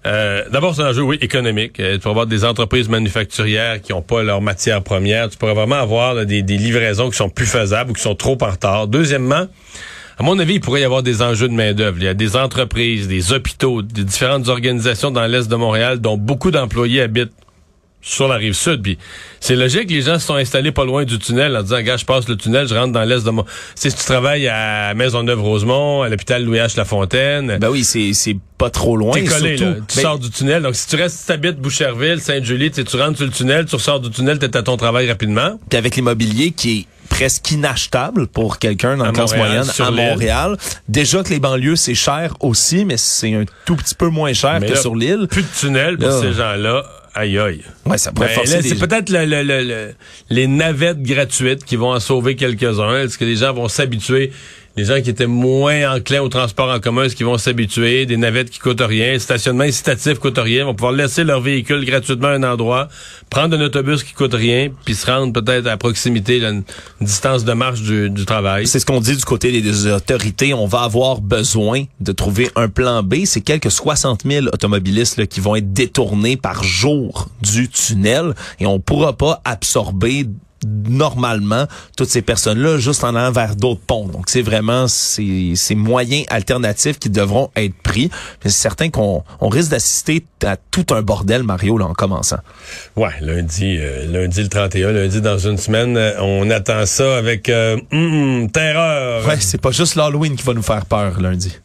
Euh, 0.04 0.44
D'abord, 0.50 0.75
c'est 0.75 0.82
un 0.82 0.90
enjeu, 0.90 1.02
oui, 1.02 1.19
économique. 1.20 1.78
Euh, 1.78 1.94
tu 1.94 2.00
peux 2.00 2.10
avoir 2.10 2.26
des 2.26 2.44
entreprises 2.44 2.88
manufacturières 2.88 3.81
qui 3.81 3.93
n'ont 3.93 4.02
pas 4.02 4.22
leur 4.22 4.40
matière 4.40 4.82
première. 4.82 5.28
Tu 5.28 5.38
pourrais 5.38 5.54
vraiment 5.54 5.76
avoir 5.76 6.26
des, 6.26 6.43
des 6.43 6.56
livraisons 6.56 7.10
qui 7.10 7.16
sont 7.16 7.28
plus 7.28 7.46
faisables 7.46 7.90
ou 7.90 7.94
qui 7.94 8.02
sont 8.02 8.14
trop 8.14 8.37
en 8.40 8.50
retard. 8.50 8.88
Deuxièmement, 8.88 9.46
à 10.19 10.22
mon 10.22 10.38
avis, 10.38 10.54
il 10.54 10.60
pourrait 10.60 10.82
y 10.82 10.84
avoir 10.84 11.02
des 11.02 11.22
enjeux 11.22 11.49
de 11.49 11.54
main-d'œuvre. 11.54 11.96
Il 11.99 12.04
y 12.04 12.08
a 12.08 12.14
des 12.14 12.37
entreprises, 12.37 13.08
des 13.08 13.32
hôpitaux, 13.32 13.82
des 13.82 14.04
différentes 14.04 14.49
organisations 14.49 15.10
dans 15.10 15.26
l'Est 15.26 15.49
de 15.49 15.56
Montréal 15.56 16.00
dont 16.00 16.16
beaucoup 16.16 16.50
d'employés 16.50 17.00
habitent 17.02 17.32
sur 18.02 18.28
la 18.28 18.34
rive 18.34 18.52
sud. 18.52 18.82
Puis 18.82 18.99
c'est 19.40 19.56
logique, 19.56 19.90
les 19.90 20.02
gens 20.02 20.19
se 20.19 20.26
sont 20.26 20.34
installés 20.34 20.72
pas 20.72 20.84
loin 20.84 21.04
du 21.04 21.19
tunnel 21.19 21.56
en 21.56 21.62
disant, 21.62 21.81
gars, 21.81 21.96
je 21.96 22.04
passe 22.04 22.28
le 22.28 22.37
tunnel, 22.37 22.66
je 22.69 22.75
rentre 22.75 22.93
dans 22.93 23.04
l'est 23.04 23.25
de 23.25 23.31
mon... 23.31 23.44
Si 23.75 23.88
tu 23.88 24.04
travailles 24.04 24.49
à 24.49 24.93
Maisonneuve-Rosemont, 24.94 26.02
à 26.02 26.08
l'hôpital 26.08 26.44
Louis-H. 26.44 26.76
Lafontaine... 26.76 27.58
Ben 27.58 27.70
oui, 27.70 27.84
c'est, 27.84 28.12
c'est 28.12 28.37
pas 28.58 28.70
trop 28.70 28.96
loin. 28.96 29.12
T'es 29.12 29.25
collé, 29.25 29.56
là. 29.56 29.75
Tu 29.88 30.00
sors 30.00 30.19
du 30.19 30.31
tunnel. 30.31 30.62
Donc 30.62 30.75
si 30.75 30.88
tu 30.88 30.96
restes, 30.96 31.20
si 31.20 31.26
t'habites 31.26 31.58
Boucherville, 31.58 32.20
Sainte-Julie, 32.20 32.70
tu 32.70 32.96
rentres 32.96 33.16
sur 33.16 33.26
le 33.26 33.32
tunnel, 33.32 33.66
tu 33.66 33.76
ressors 33.76 34.00
du 34.00 34.10
tunnel, 34.10 34.38
t'es 34.38 34.56
à 34.56 34.62
ton 34.62 34.76
travail 34.76 35.08
rapidement. 35.08 35.58
Puis 35.70 35.78
avec 35.78 35.96
l'immobilier 35.96 36.50
qui 36.50 36.78
est 36.78 36.87
presque 37.08 37.50
inachetable 37.50 38.26
pour 38.26 38.58
quelqu'un 38.58 38.96
dans 38.96 39.05
la 39.05 39.12
classe 39.12 39.37
moyenne 39.37 39.66
à 39.78 39.90
Montréal. 39.90 40.56
Déjà 40.88 41.22
que 41.22 41.28
les 41.28 41.40
banlieues, 41.40 41.76
c'est 41.76 41.94
cher 41.94 42.34
aussi, 42.40 42.84
mais 42.84 42.96
c'est 42.96 43.34
un 43.34 43.44
tout 43.66 43.76
petit 43.76 43.94
peu 43.94 44.08
moins 44.08 44.32
cher 44.32 44.60
que 44.60 44.75
sur 44.76 44.96
l'île. 44.96 45.26
Plus 45.28 45.43
de 45.43 45.48
tunnel 45.60 45.98
pour 45.98 46.10
ces 46.12 46.32
gens-là 46.32 46.84
Aïe 47.14 47.38
aïe. 47.38 47.62
Ouais, 47.85 47.99
ça 47.99 48.11
pourrait 48.11 48.35
ben, 48.35 48.62
C'est 48.62 48.79
peut-être 48.79 49.11
les 50.31 50.47
navettes 50.47 51.03
gratuites 51.03 51.64
qui 51.64 51.76
vont 51.76 51.93
en 51.93 52.00
sauver 52.00 52.37
quelques-uns. 52.37 53.03
Est-ce 53.03 53.19
que 53.19 53.25
les 53.25 53.37
gens 53.37 53.53
vont 53.53 53.69
s'habituer 53.69 54.32
les 54.76 54.84
gens 54.84 55.00
qui 55.02 55.10
étaient 55.10 55.26
moins 55.26 55.96
enclins 55.96 56.22
au 56.22 56.28
transport 56.28 56.70
en 56.70 56.80
commun, 56.80 57.04
est-ce 57.04 57.14
qu'ils 57.14 57.26
vont 57.26 57.36
s'habituer? 57.36 58.06
Des 58.06 58.16
navettes 58.16 58.48
qui 58.48 58.58
coûtent 58.58 58.80
rien, 58.80 59.19
stationnement 59.19 59.64
incitatif 59.64 60.19
coûte 60.19 60.38
rien, 60.38 60.64
vont 60.64 60.74
pouvoir 60.74 60.92
laisser 60.92 61.24
leur 61.24 61.40
véhicule 61.40 61.84
gratuitement 61.84 62.28
à 62.28 62.32
un 62.32 62.42
endroit, 62.42 62.88
prendre 63.28 63.56
un 63.56 63.60
autobus 63.60 64.02
qui 64.02 64.14
coûte 64.14 64.32
rien, 64.34 64.70
puis 64.84 64.94
se 64.94 65.06
rendre 65.06 65.32
peut-être 65.32 65.66
à 65.66 65.76
proximité, 65.76 66.38
d'une 66.38 66.62
une, 67.00 67.06
distance 67.06 67.44
de 67.44 67.52
marche 67.52 67.82
du, 67.82 68.24
travail. 68.24 68.66
C'est 68.66 68.78
ce 68.78 68.86
qu'on 68.86 69.00
dit 69.00 69.16
du 69.16 69.24
côté 69.24 69.60
des 69.60 69.86
autorités. 69.86 70.54
On 70.54 70.66
va 70.66 70.82
avoir 70.82 71.20
besoin 71.20 71.84
de 72.00 72.12
trouver 72.12 72.48
un 72.56 72.69
plan 72.69 73.02
B. 73.02 73.24
C'est 73.24 73.40
quelques 73.40 73.70
60 73.70 74.22
000 74.24 74.46
automobilistes 74.46 75.26
qui 75.26 75.40
vont 75.40 75.56
être 75.56 75.72
détournés 75.72 76.36
par 76.36 76.62
jour 76.62 77.28
du 77.42 77.69
tunnel 77.69 78.34
et 78.60 78.66
on 78.66 78.78
pourra 78.78 79.14
pas 79.14 79.40
absorber 79.44 80.26
normalement 80.67 81.67
toutes 81.97 82.09
ces 82.09 82.23
personnes-là 82.23 82.79
juste 82.79 83.05
en 83.05 83.14
allant 83.14 83.32
vers 83.32 83.56
d'autres 83.56 83.81
ponts. 83.87 84.06
Donc 84.06 84.29
c'est 84.29 84.43
vraiment 84.43 84.88
ces, 84.88 85.53
ces 85.56 85.75
moyens 85.75 86.25
alternatifs 86.29 86.99
qui 86.99 87.11
devront 87.11 87.50
être 87.56 87.75
pris. 87.82 88.11
C'est 88.43 88.50
certain 88.50 88.91
qu'on 88.91 89.25
on 89.41 89.49
risque 89.49 89.70
d'assister 89.70 90.25
à 90.44 90.56
tout 90.56 90.87
un 90.91 91.03
bordel, 91.03 91.43
Mario, 91.43 91.79
là, 91.79 91.87
en 91.87 91.94
commençant. 91.94 92.38
Ouais, 92.97 93.12
lundi, 93.20 93.76
euh, 93.79 94.06
lundi 94.06 94.43
le 94.43 94.49
31, 94.49 94.93
lundi 94.93 95.20
dans 95.20 95.38
une 95.38 95.56
semaine, 95.56 95.97
euh, 95.97 96.20
on 96.20 96.50
attend 96.50 96.87
ça 96.87 97.17
avec 97.17 97.49
euh, 97.49 97.79
hum, 97.93 98.50
terreur. 98.50 99.26
Ouais, 99.26 99.38
c'est 99.41 99.61
pas 99.61 99.70
juste 99.70 99.94
l'Halloween 99.94 100.37
qui 100.37 100.44
va 100.44 100.55
nous 100.55 100.62
faire 100.62 100.87
peur 100.87 101.20
lundi. 101.20 101.56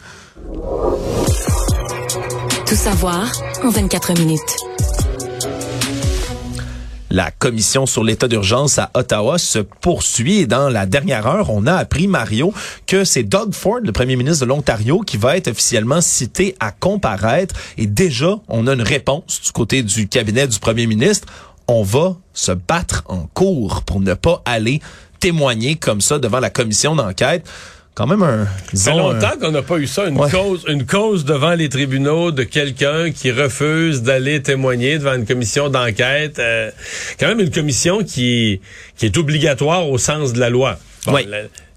Tout 2.66 2.76
savoir 2.76 3.32
en 3.64 3.70
24 3.70 4.20
minutes. 4.20 4.97
La 7.18 7.32
commission 7.32 7.88
sur 7.88 8.04
l'état 8.04 8.28
d'urgence 8.28 8.78
à 8.78 8.92
Ottawa 8.94 9.40
se 9.40 9.58
poursuit 9.58 10.42
et 10.42 10.46
dans 10.46 10.70
la 10.70 10.86
dernière 10.86 11.26
heure, 11.26 11.50
on 11.50 11.66
a 11.66 11.74
appris, 11.74 12.08
Mario, 12.08 12.54
que 12.86 13.06
c'est 13.06 13.24
Doug 13.24 13.56
Ford, 13.56 13.80
le 13.84 13.92
premier 13.92 14.16
ministre 14.16 14.46
de 14.46 14.50
l'Ontario, 14.50 15.00
qui 15.00 15.18
va 15.18 15.36
être 15.36 15.48
officiellement 15.48 16.00
cité 16.00 16.56
à 16.60 16.72
comparaître. 16.72 17.56
Et 17.80 17.88
déjà, 17.88 18.36
on 18.48 18.68
a 18.68 18.74
une 18.74 18.84
réponse 18.84 19.42
du 19.44 19.52
côté 19.52 19.82
du 19.82 20.08
cabinet 20.08 20.48
du 20.48 20.60
premier 20.60 20.86
ministre. 20.86 21.28
On 21.68 21.82
va 21.82 22.18
se 22.34 22.52
battre 22.52 23.04
en 23.08 23.28
cours 23.34 23.82
pour 23.82 24.00
ne 24.00 24.14
pas 24.14 24.44
aller 24.46 24.80
témoigner 25.20 25.76
comme 25.76 26.02
ça 26.02 26.20
devant 26.20 26.40
la 26.40 26.52
commission 26.52 26.96
d'enquête 26.96 27.50
quand 27.98 28.06
même 28.06 28.22
un. 28.22 28.48
Ça 28.76 28.92
fait 28.92 28.98
longtemps 28.98 29.40
qu'on 29.42 29.50
n'a 29.50 29.64
pas 29.64 29.80
eu 29.80 29.88
ça, 29.88 30.06
une 30.08 30.18
cause, 30.18 30.66
une 30.68 30.86
cause 30.86 31.26
devant 31.26 31.56
les 31.56 31.68
tribunaux 31.68 32.32
de 32.32 32.44
quelqu'un 32.44 33.12
qui 33.12 33.32
refuse 33.32 34.04
d'aller 34.04 34.40
témoigner 34.40 35.00
devant 35.00 35.16
une 35.16 35.26
commission 35.26 35.70
d'enquête. 35.70 36.38
Euh, 36.38 36.70
quand 37.20 37.28
même 37.28 37.40
une 37.40 37.50
commission 37.50 38.04
qui, 38.04 38.62
qui 38.98 39.08
est 39.08 39.18
obligatoire 39.18 39.90
au 39.90 39.98
sens 39.98 40.34
de 40.34 40.40
la 40.40 40.52
loi. 40.52 40.78
oui. 41.08 41.28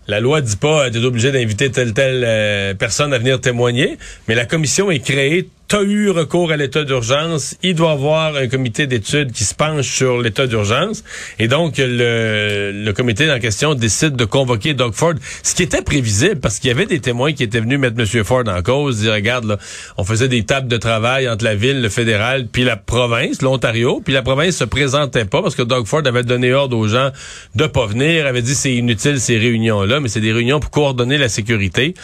La, 0.08 0.18
loi 0.18 0.40
dit 0.40 0.56
pas, 0.56 0.90
tu 0.90 0.98
es 0.98 1.04
obligé 1.04 1.30
d'inviter 1.30 1.70
telle 1.70 1.94
telle 1.94 2.24
euh, 2.26 2.74
personne 2.74 3.14
à 3.14 3.18
venir 3.18 3.40
témoigner, 3.40 3.96
mais 4.26 4.34
la 4.34 4.44
commission 4.44 4.90
est 4.90 4.98
créée 4.98 5.48
t'as 5.70 5.84
eu 5.84 6.10
recours 6.10 6.50
à 6.50 6.56
l'état 6.56 6.82
d'urgence, 6.82 7.56
il 7.62 7.76
doit 7.76 7.90
y 7.90 7.92
avoir 7.92 8.34
un 8.34 8.48
comité 8.48 8.88
d'études 8.88 9.30
qui 9.30 9.44
se 9.44 9.54
penche 9.54 9.86
sur 9.86 10.20
l'état 10.20 10.48
d'urgence. 10.48 11.04
Et 11.38 11.46
donc, 11.46 11.74
le, 11.78 12.72
le 12.74 12.92
comité 12.92 13.30
en 13.30 13.38
question 13.38 13.74
décide 13.76 14.16
de 14.16 14.24
convoquer 14.24 14.74
Doug 14.74 14.94
Ford, 14.94 15.14
ce 15.44 15.54
qui 15.54 15.62
était 15.62 15.82
prévisible 15.82 16.40
parce 16.40 16.58
qu'il 16.58 16.66
y 16.66 16.72
avait 16.72 16.86
des 16.86 16.98
témoins 16.98 17.32
qui 17.32 17.44
étaient 17.44 17.60
venus 17.60 17.78
mettre 17.78 17.94
M. 18.00 18.24
Ford 18.24 18.42
en 18.48 18.62
cause, 18.62 18.98
dire, 18.98 19.12
regarde, 19.12 19.44
là, 19.44 19.58
on 19.96 20.02
faisait 20.02 20.26
des 20.26 20.42
tables 20.42 20.66
de 20.66 20.76
travail 20.76 21.28
entre 21.28 21.44
la 21.44 21.54
ville, 21.54 21.80
le 21.80 21.88
fédéral, 21.88 22.48
puis 22.50 22.64
la 22.64 22.76
province, 22.76 23.40
l'Ontario, 23.40 24.02
puis 24.04 24.12
la 24.12 24.22
province 24.22 24.56
se 24.56 24.64
présentait 24.64 25.24
pas 25.24 25.40
parce 25.40 25.54
que 25.54 25.62
Doug 25.62 25.86
Ford 25.86 26.02
avait 26.04 26.24
donné 26.24 26.52
ordre 26.52 26.76
aux 26.76 26.88
gens 26.88 27.10
de 27.54 27.66
pas 27.68 27.86
venir, 27.86 28.26
avait 28.26 28.42
dit 28.42 28.56
c'est 28.56 28.74
inutile 28.74 29.20
ces 29.20 29.38
réunions-là, 29.38 30.00
mais 30.00 30.08
c'est 30.08 30.20
des 30.20 30.32
réunions 30.32 30.58
pour 30.58 30.72
coordonner 30.72 31.16
la 31.16 31.28
sécurité 31.28 31.94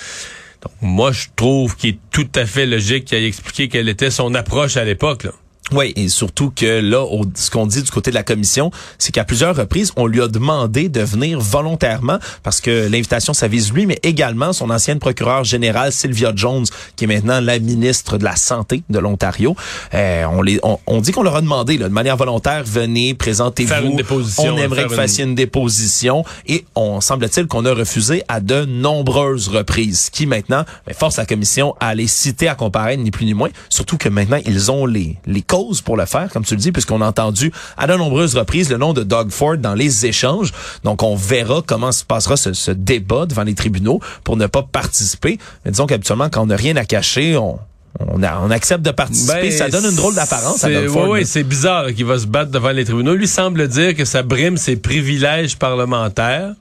moi, 0.80 1.12
je 1.12 1.26
trouve 1.34 1.76
qu'il 1.76 1.90
est 1.90 1.98
tout 2.10 2.28
à 2.34 2.46
fait 2.46 2.66
logique 2.66 3.06
qu'il 3.06 3.18
ait 3.18 3.26
expliqué 3.26 3.68
quelle 3.68 3.88
était 3.88 4.10
son 4.10 4.34
approche 4.34 4.76
à 4.76 4.84
l'époque. 4.84 5.26
Oui, 5.72 5.92
et 5.96 6.08
surtout 6.08 6.52
que 6.54 6.80
là, 6.80 7.02
au, 7.02 7.24
ce 7.34 7.50
qu'on 7.50 7.66
dit 7.66 7.82
du 7.82 7.90
côté 7.90 8.10
de 8.10 8.14
la 8.14 8.22
commission, 8.22 8.70
c'est 8.98 9.10
qu'à 9.10 9.24
plusieurs 9.24 9.56
reprises, 9.56 9.92
on 9.96 10.06
lui 10.06 10.22
a 10.22 10.28
demandé 10.28 10.88
de 10.88 11.00
venir 11.00 11.40
volontairement 11.40 12.18
parce 12.44 12.60
que 12.60 12.88
l'invitation, 12.88 13.32
ça 13.32 13.48
vise 13.48 13.72
lui, 13.72 13.86
mais 13.86 13.98
également 14.04 14.52
son 14.52 14.70
ancienne 14.70 15.00
procureure 15.00 15.42
générale, 15.42 15.90
Sylvia 15.90 16.32
Jones, 16.34 16.66
qui 16.94 17.04
est 17.04 17.08
maintenant 17.08 17.40
la 17.40 17.58
ministre 17.58 18.16
de 18.16 18.24
la 18.24 18.36
Santé 18.36 18.84
de 18.90 18.98
l'Ontario. 19.00 19.56
Euh, 19.94 20.24
on, 20.30 20.40
les, 20.40 20.60
on, 20.62 21.00
dit 21.00 21.10
qu'on 21.10 21.24
leur 21.24 21.36
a 21.36 21.40
demandé 21.40 21.78
là, 21.78 21.88
de 21.88 21.94
manière 21.94 22.16
volontaire, 22.16 22.62
venez, 22.64 23.14
présentez-vous. 23.14 23.98
On 24.38 24.56
aimerait 24.56 24.84
que 24.84 24.88
vous 24.90 24.94
fassiez 24.94 25.24
une... 25.24 25.34
déposition. 25.34 26.24
Et 26.46 26.64
on 26.74 27.00
semble-t-il 27.00 27.46
qu'on 27.46 27.64
a 27.64 27.74
refusé 27.74 28.22
à 28.28 28.40
de 28.40 28.64
nombreuses 28.64 29.48
reprises, 29.48 30.06
ce 30.06 30.10
qui 30.10 30.26
maintenant 30.26 30.64
ben, 30.86 30.94
force 30.94 31.16
la 31.16 31.26
commission 31.26 31.74
à 31.80 31.94
les 31.94 32.06
citer 32.06 32.48
à 32.48 32.54
comparer, 32.54 32.96
ni 32.96 33.10
plus 33.10 33.26
ni 33.26 33.34
moins. 33.34 33.50
Surtout 33.68 33.96
que 33.96 34.08
maintenant, 34.08 34.38
ils 34.46 34.70
ont 34.70 34.86
les, 34.86 35.16
les 35.26 35.42
pour 35.84 35.96
le 35.96 36.06
faire, 36.06 36.30
comme 36.32 36.44
tu 36.44 36.54
le 36.54 36.60
dis, 36.60 36.72
puisqu'on 36.72 37.00
a 37.00 37.06
entendu 37.06 37.52
à 37.76 37.86
de 37.86 37.94
nombreuses 37.94 38.34
reprises 38.34 38.70
le 38.70 38.78
nom 38.78 38.92
de 38.92 39.02
Doug 39.02 39.30
Ford 39.30 39.56
dans 39.56 39.74
les 39.74 40.06
échanges. 40.06 40.52
Donc, 40.84 41.02
on 41.02 41.16
verra 41.16 41.62
comment 41.66 41.92
se 41.92 42.04
passera 42.04 42.36
ce, 42.36 42.70
débat 42.70 43.26
devant 43.26 43.44
les 43.44 43.54
tribunaux 43.54 44.00
pour 44.24 44.36
ne 44.36 44.46
pas 44.46 44.62
participer. 44.62 45.38
Mais 45.64 45.70
disons 45.70 45.86
qu'habituellement, 45.86 46.28
quand 46.30 46.42
on 46.42 46.46
n'a 46.46 46.56
rien 46.56 46.76
à 46.76 46.84
cacher, 46.84 47.36
on, 47.36 47.58
on, 48.00 48.50
accepte 48.50 48.82
de 48.82 48.90
participer. 48.90 49.42
Ben, 49.42 49.52
ça 49.52 49.68
donne 49.68 49.86
une 49.86 49.96
drôle 49.96 50.14
d'apparence 50.14 50.62
à 50.64 50.70
Doug 50.70 50.88
Ford. 50.88 51.08
Oui, 51.08 51.24
c'est 51.24 51.44
bizarre 51.44 51.86
qu'il 51.94 52.04
va 52.04 52.18
se 52.18 52.26
battre 52.26 52.50
devant 52.50 52.70
les 52.70 52.84
tribunaux. 52.84 53.14
Lui 53.14 53.28
semble 53.28 53.68
dire 53.68 53.94
que 53.94 54.04
ça 54.04 54.22
brime 54.22 54.56
ses 54.56 54.76
privilèges 54.76 55.56
parlementaires. 55.56 56.52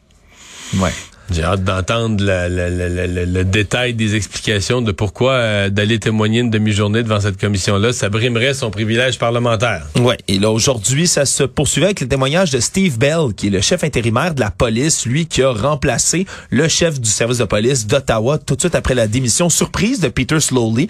Ouais. 0.77 0.93
J'ai 1.31 1.43
hâte 1.43 1.63
d'entendre 1.63 2.23
le 2.23 3.43
détail 3.43 3.93
des 3.93 4.15
explications 4.15 4.81
de 4.81 4.91
pourquoi 4.91 5.31
euh, 5.33 5.69
d'aller 5.69 5.99
témoigner 5.99 6.41
une 6.41 6.51
demi-journée 6.51 7.01
devant 7.01 7.19
cette 7.19 7.39
commission-là, 7.39 7.93
ça 7.93 8.09
brimerait 8.09 8.53
son 8.53 8.69
privilège 8.69 9.17
parlementaire. 9.17 9.87
Ouais. 9.99 10.17
Et 10.27 10.37
là, 10.37 10.51
aujourd'hui, 10.51 11.07
ça 11.07 11.25
se 11.25 11.43
poursuivait 11.43 11.87
avec 11.87 12.01
le 12.01 12.07
témoignage 12.07 12.51
de 12.51 12.59
Steve 12.59 12.99
Bell, 12.99 13.33
qui 13.35 13.47
est 13.47 13.49
le 13.49 13.61
chef 13.61 13.83
intérimaire 13.83 14.35
de 14.35 14.39
la 14.39 14.51
police, 14.51 15.05
lui 15.05 15.25
qui 15.25 15.41
a 15.41 15.51
remplacé 15.51 16.27
le 16.51 16.67
chef 16.67 17.01
du 17.01 17.09
service 17.09 17.39
de 17.39 17.45
police 17.45 17.87
d'Ottawa 17.87 18.37
tout 18.37 18.55
de 18.55 18.61
suite 18.61 18.75
après 18.75 18.93
la 18.93 19.07
démission 19.07 19.49
surprise 19.49 19.99
de 19.99 20.09
Peter 20.09 20.39
Slowly. 20.39 20.89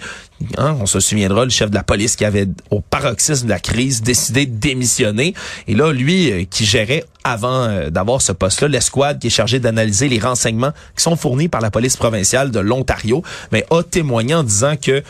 Hein, 0.58 0.76
on 0.80 0.86
se 0.86 1.00
souviendra, 1.00 1.44
le 1.44 1.50
chef 1.50 1.70
de 1.70 1.74
la 1.74 1.82
police 1.82 2.14
qui 2.14 2.24
avait, 2.24 2.46
au 2.70 2.80
paroxysme 2.80 3.46
de 3.46 3.50
la 3.50 3.58
crise, 3.58 4.02
décidé 4.02 4.46
de 4.46 4.54
démissionner. 4.54 5.34
Et 5.66 5.74
là, 5.74 5.92
lui, 5.92 6.30
euh, 6.30 6.44
qui 6.48 6.66
gérait 6.66 7.04
avant 7.24 7.64
euh, 7.64 7.90
d'avoir 7.90 8.20
ce 8.20 8.32
poste-là, 8.32 8.68
l'escouade 8.68 9.18
qui 9.18 9.28
est 9.28 9.30
chargée 9.30 9.60
d'analyser 9.60 10.08
les 10.08 10.18
renseignements 10.18 10.72
qui 10.96 11.02
sont 11.02 11.16
fournis 11.16 11.48
par 11.48 11.60
la 11.60 11.70
police 11.70 11.96
provinciale 11.96 12.50
de 12.50 12.60
l'Ontario, 12.60 13.22
mais 13.50 13.64
a 13.70 13.82
témoigné 13.82 14.34
en 14.34 14.42
disant 14.42 14.76
que 14.76 15.02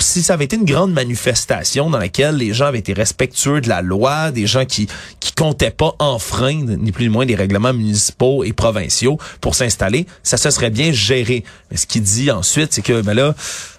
si 0.00 0.22
ça 0.22 0.34
avait 0.34 0.46
été 0.46 0.56
une 0.56 0.64
grande 0.64 0.92
manifestation 0.92 1.90
dans 1.90 1.98
laquelle 1.98 2.36
les 2.36 2.52
gens 2.52 2.66
avaient 2.66 2.78
été 2.78 2.92
respectueux 2.92 3.60
de 3.60 3.68
la 3.68 3.82
loi, 3.82 4.30
des 4.30 4.46
gens 4.46 4.64
qui 4.64 4.88
qui 5.20 5.32
comptaient 5.32 5.70
pas 5.70 5.94
enfreindre 5.98 6.72
ni 6.76 6.92
plus 6.92 7.04
ni 7.04 7.10
moins 7.10 7.26
des 7.26 7.34
règlements 7.34 7.72
municipaux 7.72 8.44
et 8.44 8.52
provinciaux 8.52 9.18
pour 9.40 9.54
s'installer, 9.54 10.06
ça 10.22 10.36
se 10.36 10.50
serait 10.50 10.70
bien 10.70 10.92
géré. 10.92 11.44
Mais 11.70 11.76
ce 11.76 11.86
qu'il 11.86 12.02
dit 12.02 12.30
ensuite, 12.30 12.72
c'est 12.72 12.82
que 12.82 13.02
ben 13.02 13.14
là 13.14 13.34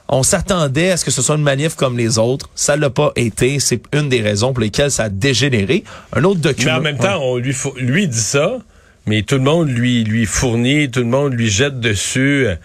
on 0.10 0.24
s'attendait 0.24 0.92
à 0.92 0.98
ce 0.98 1.06
que 1.06 1.12
ce 1.12 1.22
soit 1.22 1.36
une 1.36 1.44
manif 1.44 1.76
comme 1.76 1.98
les 1.98 2.18
autres. 2.18 2.50
Ça 2.56 2.76
l'a 2.76 2.90
pas 2.90 3.12
été. 3.16 3.60
C'est 3.60 3.82
une 3.94 4.10
des 4.10 4.22
raisons 4.22 4.54
pour 4.54 4.62
lesquelles 4.62 4.92
ça 4.92 5.04
a 5.04 5.10
dégénéré. 5.10 5.84
Un 6.14 6.24
autre 6.24 6.40
document. 6.40 6.72
Mais 6.74 6.78
en 6.78 6.82
même 6.82 6.98
temps, 6.98 7.22
on 7.22 7.38
lui, 7.38 7.56
lui 7.78 8.08
dit 8.08 8.20
ça, 8.20 8.58
mais 9.06 9.22
tout 9.22 9.36
le 9.36 9.42
monde 9.42 9.70
lui, 9.70 10.04
lui 10.04 10.26
fournit, 10.26 10.90
tout 10.90 11.02
le 11.02 11.06
monde 11.06 11.34
lui 11.34 11.50
jette 11.50 11.80
dessus 11.80 12.48
euh, 12.48 12.56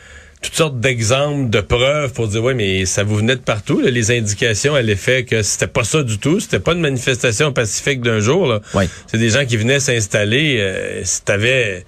toutes 0.41 0.55
sortes 0.55 0.79
d'exemples, 0.79 1.49
de 1.49 1.61
preuves 1.61 2.13
pour 2.13 2.29
dire 2.29 2.45
oui, 2.45 2.55
mais 2.55 2.85
ça 2.87 3.03
vous 3.03 3.17
venait 3.17 3.37
de 3.37 3.41
partout. 3.41 3.81
les 3.81 4.11
indications 4.11 4.75
à 4.75 4.83
l'effet 4.83 5.25
que 5.25 5.43
c'était 5.43 5.67
pas 5.67 5.85
ça 5.85 6.03
du 6.03 6.19
tout. 6.19 6.41
C'était 6.41 6.61
pas 6.61 6.73
une 6.73 6.81
manifestation 6.81 7.53
pacifique 7.53 8.03
d'un 8.03 8.21
jour. 8.21 8.47
Là. 8.47 8.61
C'est 9.07 9.19
des 9.19 9.31
gens 9.31 9.47
qui 9.47 9.57
venaient 9.57 9.81
s'installer. 9.81 10.59
Euh, 10.61 11.01
si 11.05 11.23
t'avais 11.23 11.85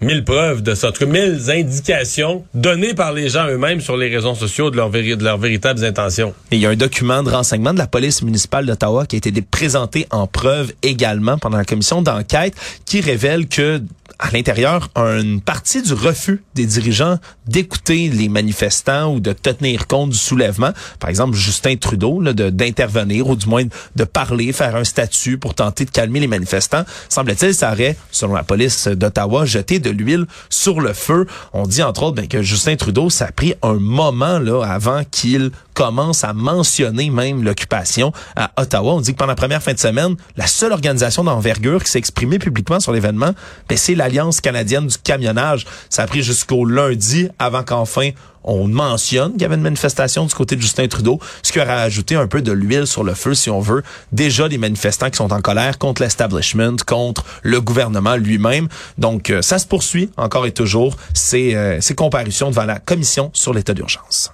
mille 0.00 0.24
preuves 0.24 0.62
de 0.62 0.74
ça, 0.74 0.90
mille 1.06 1.40
indications 1.48 2.44
données 2.54 2.94
par 2.94 3.12
les 3.12 3.28
gens 3.28 3.46
eux-mêmes 3.48 3.80
sur 3.80 3.96
les 3.96 4.14
réseaux 4.14 4.34
sociaux 4.34 4.70
de, 4.70 4.76
leur 4.76 4.90
de 4.90 5.24
leurs 5.24 5.38
véritables 5.38 5.84
intentions. 5.84 6.34
Il 6.50 6.58
y 6.58 6.66
a 6.66 6.70
un 6.70 6.76
document 6.76 7.22
de 7.22 7.30
renseignement 7.30 7.72
de 7.72 7.78
la 7.78 7.86
police 7.86 8.22
municipale 8.22 8.66
d'Ottawa 8.66 9.06
qui 9.06 9.16
a 9.16 9.18
été 9.18 9.32
présenté 9.42 10.06
en 10.10 10.26
preuve 10.26 10.72
également 10.82 11.38
pendant 11.38 11.56
la 11.56 11.64
commission 11.64 12.02
d'enquête 12.02 12.54
qui 12.84 13.00
révèle 13.00 13.48
que 13.48 13.80
à 14.18 14.30
l'intérieur 14.30 14.88
une 14.96 15.40
partie 15.40 15.82
du 15.82 15.92
refus 15.92 16.42
des 16.54 16.64
dirigeants 16.64 17.18
d'écouter 17.46 18.08
les 18.08 18.28
manifestants 18.28 19.14
ou 19.14 19.20
de 19.20 19.32
tenir 19.32 19.86
compte 19.86 20.10
du 20.10 20.16
soulèvement. 20.16 20.70
Par 20.98 21.10
exemple, 21.10 21.36
Justin 21.36 21.76
Trudeau, 21.76 22.22
d'intervenir 22.22 23.28
ou 23.28 23.36
du 23.36 23.46
moins 23.46 23.64
de 23.64 24.04
parler, 24.04 24.52
faire 24.52 24.76
un 24.76 24.84
statut 24.84 25.38
pour 25.38 25.54
tenter 25.54 25.84
de 25.84 25.90
calmer 25.90 26.20
les 26.20 26.28
manifestants. 26.28 26.84
Semble-t-il, 27.08 27.54
ça 27.54 27.72
aurait, 27.72 27.96
selon 28.10 28.34
la 28.34 28.42
police 28.42 28.88
d'Ottawa, 28.88 29.44
jeté 29.44 29.78
de 29.92 30.02
l'huile 30.02 30.26
sur 30.50 30.80
le 30.80 30.92
feu. 30.92 31.26
On 31.52 31.66
dit 31.66 31.82
entre 31.82 32.02
autres 32.04 32.16
ben, 32.16 32.28
que 32.28 32.42
Justin 32.42 32.76
Trudeau, 32.76 33.10
ça 33.10 33.26
a 33.26 33.32
pris 33.32 33.54
un 33.62 33.74
moment 33.74 34.38
là 34.38 34.62
avant 34.62 35.02
qu'il 35.10 35.50
commence 35.74 36.24
à 36.24 36.32
mentionner 36.32 37.10
même 37.10 37.44
l'occupation 37.44 38.12
à 38.34 38.50
Ottawa. 38.56 38.94
On 38.94 39.00
dit 39.00 39.12
que 39.12 39.18
pendant 39.18 39.32
la 39.32 39.36
première 39.36 39.62
fin 39.62 39.74
de 39.74 39.78
semaine, 39.78 40.16
la 40.36 40.46
seule 40.46 40.72
organisation 40.72 41.22
d'envergure 41.24 41.84
qui 41.84 41.90
s'est 41.90 41.98
exprimée 41.98 42.38
publiquement 42.38 42.80
sur 42.80 42.92
l'événement, 42.92 43.32
ben, 43.68 43.76
c'est 43.76 43.94
l'Alliance 43.94 44.40
canadienne 44.40 44.86
du 44.86 44.96
camionnage. 44.98 45.66
Ça 45.90 46.02
a 46.02 46.06
pris 46.06 46.22
jusqu'au 46.22 46.64
lundi 46.64 47.28
avant 47.38 47.62
qu'enfin 47.62 48.10
on 48.46 48.68
mentionne 48.68 49.32
qu'il 49.32 49.42
y 49.42 49.44
avait 49.44 49.56
une 49.56 49.62
manifestation 49.62 50.24
du 50.24 50.34
côté 50.34 50.56
de 50.56 50.60
Justin 50.60 50.88
Trudeau, 50.88 51.20
ce 51.42 51.52
qui 51.52 51.60
aurait 51.60 51.70
ajouté 51.70 52.14
un 52.14 52.26
peu 52.26 52.42
de 52.42 52.52
l'huile 52.52 52.86
sur 52.86 53.04
le 53.04 53.14
feu, 53.14 53.34
si 53.34 53.50
on 53.50 53.60
veut. 53.60 53.82
Déjà 54.12 54.48
des 54.48 54.58
manifestants 54.58 55.10
qui 55.10 55.16
sont 55.16 55.32
en 55.32 55.40
colère 55.40 55.78
contre 55.78 56.02
l'establishment, 56.02 56.76
contre 56.86 57.24
le 57.42 57.60
gouvernement 57.60 58.16
lui-même. 58.16 58.68
Donc, 58.98 59.30
euh, 59.30 59.42
ça 59.42 59.58
se 59.58 59.66
poursuit 59.66 60.10
encore 60.16 60.46
et 60.46 60.52
toujours, 60.52 60.96
ces, 61.12 61.54
euh, 61.54 61.80
ces 61.80 61.94
comparutions 61.94 62.50
devant 62.50 62.64
la 62.64 62.78
commission 62.78 63.30
sur 63.34 63.52
l'état 63.52 63.74
d'urgence. 63.74 64.32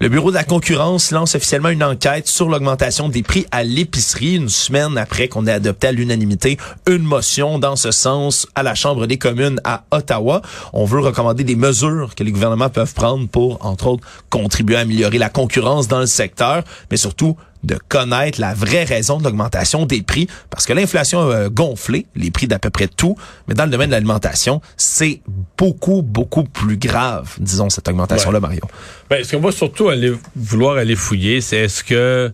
Le 0.00 0.08
Bureau 0.08 0.30
de 0.30 0.34
la 0.34 0.42
concurrence 0.42 1.12
lance 1.12 1.36
officiellement 1.36 1.68
une 1.68 1.84
enquête 1.84 2.26
sur 2.26 2.48
l'augmentation 2.48 3.08
des 3.08 3.22
prix 3.22 3.46
à 3.52 3.62
l'épicerie 3.62 4.34
une 4.34 4.48
semaine 4.48 4.98
après 4.98 5.28
qu'on 5.28 5.46
ait 5.46 5.52
adopté 5.52 5.86
à 5.86 5.92
l'unanimité 5.92 6.58
une 6.88 7.04
motion 7.04 7.60
dans 7.60 7.76
ce 7.76 7.92
sens 7.92 8.48
à 8.56 8.64
la 8.64 8.74
Chambre 8.74 9.06
des 9.06 9.18
communes 9.18 9.60
à 9.62 9.84
Ottawa. 9.92 10.42
On 10.72 10.84
veut 10.84 10.98
recommander 10.98 11.44
des 11.44 11.54
mesures 11.54 12.16
que 12.16 12.24
les 12.24 12.32
gouvernements 12.32 12.70
peuvent 12.70 12.92
prendre 12.92 13.28
pour, 13.28 13.64
entre 13.64 13.86
autres, 13.86 14.06
contribuer 14.30 14.76
à 14.76 14.80
améliorer 14.80 15.18
la 15.18 15.28
concurrence 15.28 15.86
dans 15.86 16.00
le 16.00 16.06
secteur, 16.06 16.64
mais 16.90 16.96
surtout 16.96 17.36
de 17.64 17.78
connaître 17.88 18.40
la 18.40 18.54
vraie 18.54 18.84
raison 18.84 19.18
de 19.18 19.24
l'augmentation 19.24 19.86
des 19.86 20.02
prix, 20.02 20.28
parce 20.50 20.66
que 20.66 20.72
l'inflation 20.72 21.30
a 21.30 21.48
gonflé 21.48 22.06
les 22.14 22.30
prix 22.30 22.46
d'à 22.46 22.58
peu 22.58 22.70
près 22.70 22.88
tout, 22.88 23.16
mais 23.48 23.54
dans 23.54 23.64
le 23.64 23.70
domaine 23.70 23.88
de 23.88 23.94
l'alimentation, 23.94 24.60
c'est 24.76 25.20
beaucoup, 25.56 26.02
beaucoup 26.02 26.44
plus 26.44 26.76
grave, 26.76 27.34
disons, 27.38 27.70
cette 27.70 27.88
augmentation-là, 27.88 28.40
Mario. 28.40 28.62
Ben, 29.10 29.24
ce 29.24 29.34
qu'on 29.34 29.42
va 29.42 29.52
surtout 29.52 29.88
aller, 29.88 30.12
vouloir 30.36 30.76
aller 30.76 30.96
fouiller, 30.96 31.40
c'est 31.40 31.58
est-ce 31.58 31.84
que 31.84 32.32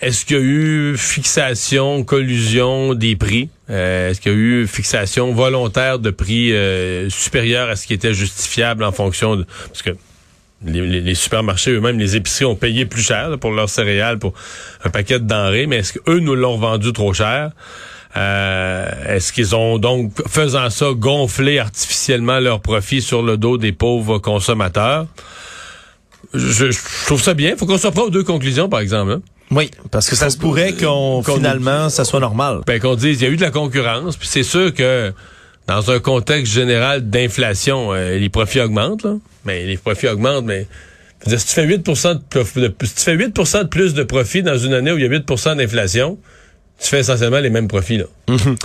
est-ce 0.00 0.24
qu'il 0.24 0.36
y 0.36 0.40
a 0.40 0.42
eu 0.42 0.96
fixation, 0.96 2.04
collusion 2.04 2.94
des 2.94 3.16
prix? 3.16 3.50
Euh, 3.68 4.10
est-ce 4.10 4.20
qu'il 4.20 4.32
y 4.32 4.34
a 4.34 4.38
eu 4.38 4.66
fixation 4.66 5.34
volontaire 5.34 5.98
de 5.98 6.10
prix 6.10 6.54
euh, 6.54 7.10
supérieur 7.10 7.68
à 7.68 7.76
ce 7.76 7.86
qui 7.86 7.92
était 7.92 8.14
justifiable 8.14 8.84
en 8.84 8.92
fonction 8.92 9.36
de... 9.36 9.46
Parce 9.66 9.82
que 9.82 9.90
les, 10.64 11.14
supermarchés 11.14 11.70
eux-mêmes, 11.70 11.98
les 11.98 12.16
épiceries 12.16 12.44
ont 12.44 12.56
payé 12.56 12.84
plus 12.84 13.02
cher 13.02 13.38
pour 13.40 13.52
leurs 13.52 13.70
céréales, 13.70 14.18
pour 14.18 14.34
un 14.84 14.90
paquet 14.90 15.18
de 15.18 15.26
denrées, 15.26 15.66
mais 15.66 15.78
est-ce 15.78 15.94
qu'eux 15.94 16.18
nous 16.18 16.34
l'ont 16.34 16.58
vendu 16.58 16.92
trop 16.92 17.12
cher? 17.12 17.50
Euh, 18.16 19.16
est-ce 19.16 19.32
qu'ils 19.32 19.54
ont 19.54 19.78
donc, 19.78 20.12
faisant 20.28 20.68
ça, 20.68 20.88
gonflé 20.94 21.58
artificiellement 21.58 22.40
leurs 22.40 22.60
profits 22.60 23.02
sur 23.02 23.22
le 23.22 23.36
dos 23.36 23.56
des 23.56 23.72
pauvres 23.72 24.18
consommateurs? 24.18 25.06
Je, 26.34 26.66
trouve 27.06 27.22
ça 27.22 27.34
bien. 27.34 27.56
faut 27.56 27.66
qu'on 27.66 27.78
soit 27.78 27.92
pas 27.92 28.02
aux 28.02 28.10
deux 28.10 28.24
conclusions, 28.24 28.68
par 28.68 28.80
exemple. 28.80 29.12
Hein. 29.12 29.22
Oui, 29.50 29.70
parce 29.90 30.08
que 30.08 30.14
ça 30.14 30.30
se 30.30 30.38
pourrait 30.38 30.74
qu'on 30.74 31.22
finalement 31.24 31.88
ça 31.88 32.04
soit 32.04 32.20
normal. 32.20 32.60
Ben 32.68 32.80
qu'on 32.80 32.94
dise 32.94 33.20
il 33.20 33.24
y 33.24 33.26
a 33.26 33.32
eu 33.32 33.36
de 33.36 33.40
la 33.40 33.50
concurrence, 33.50 34.16
puis 34.16 34.28
c'est 34.28 34.44
sûr 34.44 34.72
que 34.72 35.12
dans 35.70 35.92
un 35.92 36.00
contexte 36.00 36.52
général 36.52 37.08
d'inflation, 37.10 37.92
euh, 37.92 38.18
les 38.18 38.28
profits 38.28 38.58
augmentent, 38.58 39.04
là. 39.04 39.14
Mais 39.44 39.64
les 39.66 39.76
profits 39.76 40.08
augmentent, 40.08 40.44
mais 40.44 40.66
si 41.24 41.36
tu 41.36 41.52
fais 41.52 41.64
8 41.64 41.86
de, 41.86 41.94
si 41.94 42.94
tu 42.96 43.02
fais 43.02 43.14
8 43.14 43.36
de 43.36 43.62
plus 43.68 43.94
de 43.94 44.02
profits 44.02 44.42
dans 44.42 44.58
une 44.58 44.74
année 44.74 44.90
où 44.90 44.98
il 44.98 45.02
y 45.02 45.06
a 45.06 45.08
8% 45.08 45.56
d'inflation, 45.56 46.18
tu 46.82 46.88
fais 46.88 47.00
essentiellement 47.00 47.38
les 47.40 47.50
mêmes 47.50 47.68
profits. 47.68 47.98
Là. 47.98 48.04
Mhm. 48.28 48.56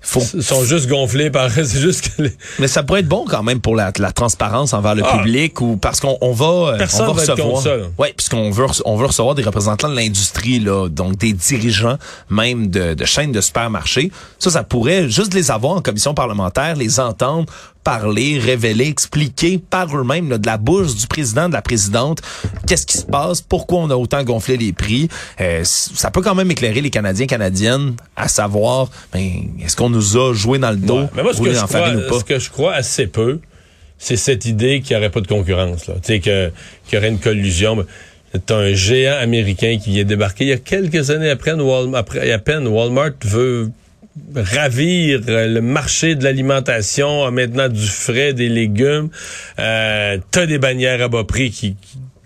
faut... 0.00 0.20
Ils 0.34 0.42
sont 0.44 0.64
juste 0.64 0.86
gonflés 0.88 1.30
par... 1.30 1.50
C'est 1.50 1.80
juste 1.80 2.08
que 2.16 2.22
les- 2.22 2.36
Mais 2.58 2.68
ça 2.68 2.82
pourrait 2.82 3.00
être 3.00 3.08
bon 3.08 3.24
quand 3.28 3.42
même 3.42 3.60
pour 3.60 3.74
la, 3.74 3.90
la 3.98 4.12
transparence 4.12 4.72
envers 4.74 4.94
le 4.94 5.02
Ah. 5.04 5.18
public 5.18 5.60
ou 5.60 5.76
parce 5.76 5.98
qu'on 6.00 6.16
on 6.20 6.32
va, 6.32 6.74
euh, 6.74 6.78
Personne 6.78 7.08
on 7.08 7.12
va 7.14 7.20
recevoir. 7.22 7.62
ça. 7.62 7.76
Ouais, 7.98 8.12
puisqu'on 8.16 8.50
veut 8.50 8.66
on 8.84 8.96
veut 8.96 9.06
recevoir 9.06 9.34
des 9.34 9.42
représentants 9.42 9.88
de 9.88 9.96
l'industrie 9.96 10.60
là, 10.60 10.88
donc 10.88 11.16
des 11.16 11.32
dirigeants 11.32 11.98
même 12.30 12.68
de, 12.68 12.94
de 12.94 13.04
chaînes 13.04 13.32
de 13.32 13.40
supermarchés. 13.40 14.12
Ça, 14.38 14.50
ça 14.50 14.62
pourrait 14.62 15.08
juste 15.08 15.34
les 15.34 15.50
avoir 15.50 15.72
en 15.72 15.80
commission 15.82 16.14
parlementaire, 16.14 16.76
les 16.76 17.00
entendre 17.00 17.46
parler, 17.84 18.38
révéler, 18.38 18.88
expliquer 18.88 19.58
par 19.58 19.94
eux-mêmes 19.96 20.38
de 20.38 20.46
la 20.46 20.56
bouche 20.56 20.94
du 20.96 21.06
président, 21.06 21.48
de 21.48 21.52
la 21.52 21.62
présidente, 21.62 22.22
qu'est-ce 22.66 22.86
qui 22.86 22.96
se 22.98 23.04
passe, 23.04 23.42
pourquoi 23.42 23.80
on 23.80 23.90
a 23.90 23.94
autant 23.96 24.24
gonflé 24.24 24.56
les 24.56 24.72
prix? 24.72 25.08
Euh, 25.40 25.60
ça 25.64 26.10
peut 26.10 26.22
quand 26.22 26.34
même 26.34 26.50
éclairer 26.50 26.80
les 26.80 26.90
Canadiens, 26.90 27.26
Canadiennes 27.26 27.94
à 28.16 28.28
savoir, 28.28 28.88
ben, 29.12 29.20
est-ce 29.62 29.76
qu'on 29.76 29.90
nous 29.90 30.16
a 30.16 30.32
joué 30.34 30.58
dans 30.58 30.70
le 30.70 30.76
dos, 30.78 31.00
Ouais. 31.00 31.08
Mais 31.14 31.22
moi, 31.22 31.34
ce 31.34 31.40
que, 31.42 31.52
je 31.52 31.60
crois, 31.64 31.90
ou 31.90 32.08
pas? 32.08 32.18
ce 32.18 32.24
que 32.24 32.38
je 32.38 32.50
crois 32.50 32.74
assez 32.74 33.06
peu, 33.06 33.40
c'est 33.98 34.16
cette 34.16 34.44
idée 34.46 34.80
qu'il 34.80 34.96
n'y 34.96 35.00
aurait 35.02 35.10
pas 35.10 35.20
de 35.20 35.26
concurrence. 35.26 35.86
Là. 35.86 35.94
Tu 35.96 36.00
sais, 36.14 36.20
que- 36.20 36.50
qu'il 36.86 36.94
y 36.94 36.98
aurait 36.98 37.08
une 37.10 37.18
collusion. 37.20 37.84
C'est 38.32 38.50
un 38.50 38.72
géant 38.74 39.16
américain 39.20 39.78
qui 39.82 39.90
vient 39.90 40.04
débarquer 40.04 40.44
il 40.44 40.48
y 40.48 40.52
a 40.52 40.56
quelques 40.56 41.10
années 41.10 41.30
après, 41.30 41.52
Walmart, 41.52 42.00
après 42.00 42.32
à 42.32 42.38
peine, 42.38 42.66
Walmart 42.66 43.12
veut 43.24 43.70
ravir 44.34 45.20
euh, 45.28 45.46
le 45.48 45.60
marché 45.60 46.14
de 46.14 46.24
l'alimentation, 46.24 47.24
a 47.24 47.30
maintenant 47.30 47.68
du 47.68 47.86
frais, 47.86 48.32
des 48.32 48.48
légumes. 48.48 49.08
Euh, 49.58 50.18
T'as 50.30 50.46
des 50.46 50.58
bannières 50.58 51.02
à 51.02 51.08
bas 51.08 51.24
prix 51.24 51.50
qui, 51.50 51.76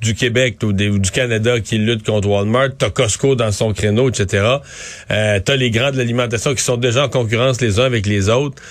du 0.01 0.15
Québec 0.15 0.59
ou, 0.63 0.73
du 0.73 1.11
Canada 1.11 1.61
qui 1.61 1.79
luttent 1.79 2.05
contre 2.05 2.29
Walmart. 2.29 2.71
T'as 2.77 2.91
Costco 2.91 3.35
dans 3.35 3.53
son 3.53 3.73
créneau, 3.73 4.11
etc. 4.11 4.57
Euh, 5.11 5.41
T'as 5.41 5.57
les 5.57 5.71
grands 5.71 5.91
de 5.91 5.97
l'alimentation 5.97 6.55
qui 6.55 6.63
sont 6.63 6.77
déjà 6.77 7.07
en 7.07 7.09
concurrence 7.09 7.61
les 7.61 7.81
uns 7.81 7.85
avec 7.85 8.07
les 8.07 8.29
autres. 8.29 8.63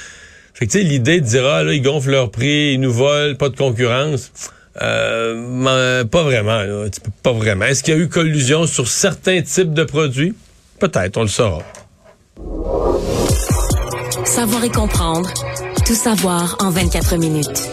Fait 0.53 0.65
que 0.65 0.71
tu 0.71 0.79
sais, 0.79 0.83
l'idée 0.83 1.21
de 1.21 1.25
dire 1.25 1.45
ah 1.45 1.63
là, 1.63 1.73
ils 1.73 1.81
gonflent 1.81 2.11
leur 2.11 2.31
prix, 2.31 2.73
ils 2.73 2.79
nous 2.79 2.93
volent, 2.93 3.35
pas 3.35 3.49
de 3.49 3.55
concurrence. 3.55 4.31
Pas 4.79 5.33
vraiment, 5.33 6.61
là. 6.61 6.85
Pas 7.23 7.33
vraiment. 7.33 7.65
Est-ce 7.65 7.83
qu'il 7.83 7.95
y 7.95 7.97
a 7.97 7.99
eu 7.99 8.09
collusion 8.09 8.67
sur 8.67 8.87
certains 8.87 9.41
types 9.41 9.73
de 9.73 9.83
produits? 9.83 10.35
Peut-être, 10.79 11.17
on 11.17 11.23
le 11.23 11.27
saura. 11.27 11.63
Savoir 14.25 14.63
et 14.63 14.69
comprendre. 14.69 15.29
Tout 15.85 15.95
savoir 15.95 16.57
en 16.59 16.69
24 16.69 17.17
minutes. 17.17 17.69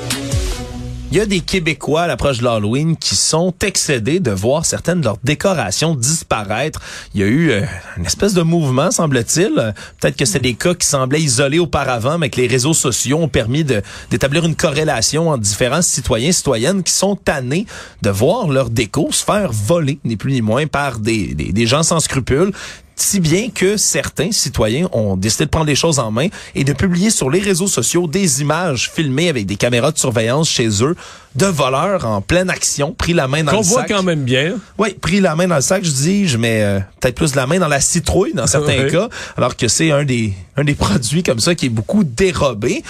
Il 1.11 1.19
y 1.19 1.21
a 1.21 1.27
des 1.27 1.41
Québécois 1.41 2.03
à 2.03 2.07
l'approche 2.09 2.39
de 2.39 2.45
l'Halloween 2.45 2.97
qui 2.97 3.15
sont 3.15 3.55
excédés 3.63 4.19
de 4.19 4.33
voir 4.33 4.67
certaines 4.67 5.01
de 5.01 5.05
leurs 5.05 5.19
décorations 5.23 5.95
disparaître. 5.95 6.81
Il 7.15 7.21
y 7.21 7.25
a 7.25 7.27
eu 7.27 7.51
euh, 7.51 7.63
une 7.99 8.07
espèce 8.07 8.35
de 8.35 8.43
mouvement, 8.43 8.91
semble-t-il. 8.91 9.75
Peut-être 10.01 10.17
que 10.17 10.25
c'est 10.25 10.41
des 10.41 10.55
cas 10.55 10.75
qui 10.75 10.87
semblaient 10.87 11.21
isolés 11.21 11.61
auparavant, 11.61 12.19
mais 12.19 12.31
que 12.31 12.41
les 12.41 12.49
réseaux 12.49 12.75
sociaux 12.75 13.19
ont 13.19 13.29
permis 13.29 13.63
d'établir 13.63 14.45
une 14.45 14.57
corrélation 14.57 15.29
entre 15.29 15.43
différents 15.43 15.83
citoyens 15.83 16.31
et 16.31 16.33
citoyennes 16.33 16.83
qui 16.83 16.93
sont 16.93 17.15
tannés 17.15 17.67
de 18.03 18.11
voir 18.11 18.49
leur 18.49 18.71
déco 18.71 19.13
se 19.13 19.25
faire 19.25 19.53
voler, 19.53 20.01
ni 20.05 20.17
plus 20.17 20.33
ni 20.33 20.43
moins, 20.43 20.67
par 20.67 20.99
des 20.99 21.67
gens 21.67 21.85
sans 21.85 22.01
scrupules 22.01 22.53
si 22.97 23.21
bien 23.21 23.49
que 23.51 23.77
certains 23.77 24.33
citoyens 24.33 24.89
ont 24.93 25.17
décidé 25.17 25.45
de 25.45 25.51
prendre 25.51 25.67
les 25.67 25.75
choses 25.75 25.99
en 25.99 26.11
main 26.11 26.29
et 26.55 26.65
de 26.65 26.73
publier 26.73 27.11
sur 27.11 27.31
les 27.31 27.41
réseaux 27.41 27.67
sociaux 27.67 28.07
des 28.07 28.41
images 28.41 28.91
filmées 28.93 29.29
avec 29.29 29.47
des 29.47 29.57
caméras 29.57 29.93
de 29.93 29.99
surveillance 29.99 30.49
chez 30.49 30.69
eux 30.83 30.97
de 31.35 31.47
voleurs 31.47 32.07
en 32.07 32.21
pleine 32.21 32.49
action, 32.49 32.93
pris 32.93 33.13
la 33.13 33.27
main 33.27 33.43
dans 33.43 33.53
Qu'on 33.53 33.59
le 33.59 33.65
voit 33.65 33.81
sac. 33.81 33.89
quand 33.89 34.03
même 34.05 34.23
bien. 34.23 34.55
Oui, 34.79 34.95
pris 34.95 35.21
la 35.21 35.35
main 35.35 35.49
dans 35.49 35.57
le 35.57 35.61
sac, 35.61 35.85
je 35.85 35.91
dis, 35.91 36.29
je 36.29 36.39
mets 36.39 36.63
euh, 36.63 36.79
peut-être 37.01 37.17
plus 37.17 37.35
la 37.35 37.47
main 37.47 37.59
dans 37.59 37.69
la 37.69 37.81
citrouille 37.81 38.35
dans 38.35 38.47
certains 38.47 38.89
cas, 38.91 39.09
alors 39.37 39.57
que 39.57 39.67
c'est 39.67 39.91
un 39.91 40.05
des 40.05 40.33
un 40.57 40.63
des 40.63 40.75
produits 40.77 41.23
comme 41.23 41.41
ça 41.41 41.55
qui 41.55 41.67
est 41.67 41.71
beaucoup 41.71 42.05
dérobé, 42.05 42.85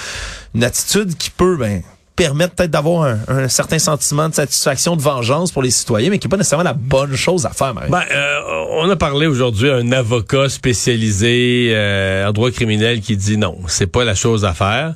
une 0.54 0.64
attitude 0.64 1.16
qui 1.16 1.30
peut 1.30 1.56
ben 1.56 1.82
permettre 2.16 2.54
peut-être 2.54 2.71
d'avoir 2.71 3.02
un, 3.04 3.18
un 3.28 3.49
certain 3.49 3.78
sentiment 3.78 4.28
de 4.28 4.35
satisfaction, 4.35 4.94
de 4.97 5.02
vengeance 5.02 5.50
pour 5.50 5.62
les 5.62 5.71
citoyens, 5.71 6.11
mais 6.11 6.18
qui 6.18 6.26
n'est 6.26 6.30
pas 6.30 6.37
nécessairement 6.37 6.64
la 6.64 6.73
bonne 6.75 7.16
chose 7.16 7.44
à 7.44 7.50
faire. 7.50 7.75
Ben, 7.75 8.02
euh, 8.12 8.40
on 8.71 8.88
a 8.88 8.97
parlé 8.97 9.26
aujourd'hui 9.26 9.68
à 9.71 9.76
un 9.76 9.90
avocat 9.92 10.49
spécialisé 10.49 11.71
euh, 11.73 12.28
en 12.28 12.33
droit 12.33 12.50
criminel 12.50 13.00
qui 13.00 13.16
dit 13.16 13.37
non, 13.37 13.59
c'est 13.66 13.88
pas 13.88 14.04
la 14.04 14.14
chose 14.14 14.44
à 14.44 14.54
faire. 14.54 14.94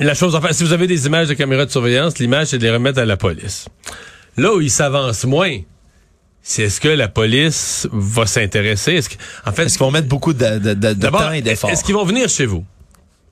La 0.00 0.14
chose 0.14 0.34
à 0.34 0.40
faire, 0.40 0.52
si 0.52 0.64
vous 0.64 0.72
avez 0.72 0.88
des 0.88 1.06
images 1.06 1.28
de 1.28 1.34
caméras 1.34 1.64
de 1.64 1.70
surveillance, 1.70 2.18
l'image, 2.18 2.48
c'est 2.48 2.58
de 2.58 2.64
les 2.64 2.72
remettre 2.72 2.98
à 2.98 3.04
la 3.04 3.16
police. 3.16 3.68
Là 4.36 4.52
où 4.52 4.60
il 4.60 4.70
s'avance 4.70 5.24
moins, 5.24 5.58
c'est 6.42 6.62
est-ce 6.62 6.80
que 6.80 6.88
la 6.88 7.06
police 7.08 7.88
va 7.92 8.26
s'intéresser? 8.26 8.94
Est-ce 8.94 9.08
que, 9.10 9.14
en 9.46 9.52
fait, 9.52 9.66
Est-ce 9.66 9.78
qu'ils 9.78 9.86
vont 9.86 9.92
mettre 9.92 10.08
beaucoup 10.08 10.32
de, 10.32 10.58
de, 10.58 10.74
de, 10.74 10.92
de 10.92 11.08
temps 11.08 11.30
et 11.30 11.40
d'efforts? 11.40 11.70
Est-ce 11.70 11.84
qu'ils 11.84 11.94
vont 11.94 12.04
venir 12.04 12.28
chez 12.28 12.46
vous? 12.46 12.64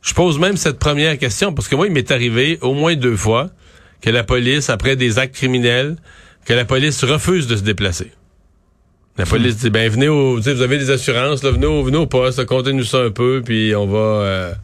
Je 0.05 0.13
pose 0.13 0.39
même 0.39 0.59
cette 0.59 0.79
première 0.79 1.19
question 1.19 1.55
parce 1.55 1.67
que 1.67 1.75
moi, 1.75 1.87
il 1.87 1.93
m'est 1.93 2.11
arrivé 2.11 2.59
au 2.61 2.75
moins 2.75 2.95
deux 2.95 3.17
fois 3.17 3.49
que 4.03 4.11
la 4.11 4.23
police, 4.23 4.69
après 4.69 4.97
des 4.97 5.19
actes 5.19 5.35
criminels, 5.35 5.97
que 6.45 6.53
la 6.53 6.67
police 6.67 7.03
refuse 7.05 7.47
de 7.47 7.57
se 7.57 7.63
déplacer. 7.63 8.13
La 9.17 9.25
police 9.25 9.57
dit, 9.57 9.71
ben 9.71 9.89
venez 9.91 10.09
au, 10.09 10.39
vous 10.39 10.49
avez 10.49 10.77
des 10.77 10.91
assurances, 10.91 11.43
là, 11.43 11.53
venez 11.53 11.67
au, 11.67 11.83
venez 11.83 11.97
au 11.97 12.07
poste, 12.07 12.45
comptez-nous 12.45 12.85
ça 12.85 12.99
un 12.99 13.11
peu, 13.11 13.41
puis 13.43 13.75
on 13.75 13.87
va, 13.87 13.99
euh, 13.99 14.55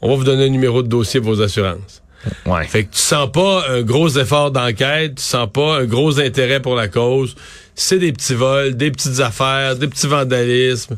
on 0.00 0.08
va 0.10 0.14
vous 0.14 0.24
donner 0.24 0.44
un 0.44 0.50
numéro 0.50 0.82
de 0.84 0.88
dossier 0.88 1.20
pour 1.20 1.34
vos 1.34 1.42
assurances. 1.42 2.02
Ouais. 2.46 2.64
Fait 2.66 2.84
que 2.84 2.92
tu 2.92 3.00
sens 3.00 3.32
pas 3.32 3.64
un 3.70 3.82
gros 3.82 4.08
effort 4.08 4.52
d'enquête, 4.52 5.16
tu 5.16 5.22
sens 5.22 5.48
pas 5.52 5.78
un 5.78 5.84
gros 5.84 6.20
intérêt 6.20 6.60
pour 6.60 6.76
la 6.76 6.86
cause. 6.86 7.34
C'est 7.74 7.98
des 7.98 8.12
petits 8.12 8.34
vols, 8.34 8.76
des 8.76 8.92
petites 8.92 9.18
affaires, 9.18 9.76
des 9.76 9.88
petits 9.88 10.06
vandalismes. 10.06 10.96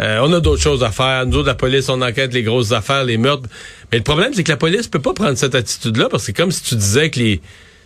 Euh, 0.00 0.18
on 0.22 0.32
a 0.32 0.40
d'autres 0.40 0.62
choses 0.62 0.82
à 0.82 0.90
faire. 0.90 1.26
Nous 1.26 1.38
autres, 1.38 1.46
la 1.46 1.54
police, 1.54 1.88
on 1.88 2.02
enquête 2.02 2.32
les 2.34 2.42
grosses 2.42 2.72
affaires, 2.72 3.04
les 3.04 3.16
meurtres. 3.16 3.48
Mais 3.92 3.98
le 3.98 4.04
problème, 4.04 4.32
c'est 4.34 4.42
que 4.42 4.50
la 4.50 4.56
police 4.56 4.88
peut 4.88 5.00
pas 5.00 5.14
prendre 5.14 5.36
cette 5.38 5.54
attitude-là 5.54 6.08
parce 6.10 6.24
que 6.24 6.26
c'est 6.26 6.32
comme 6.32 6.50
si 6.50 6.62
tu 6.62 6.74
disais 6.74 7.10
que 7.10 7.20
les 7.20 7.40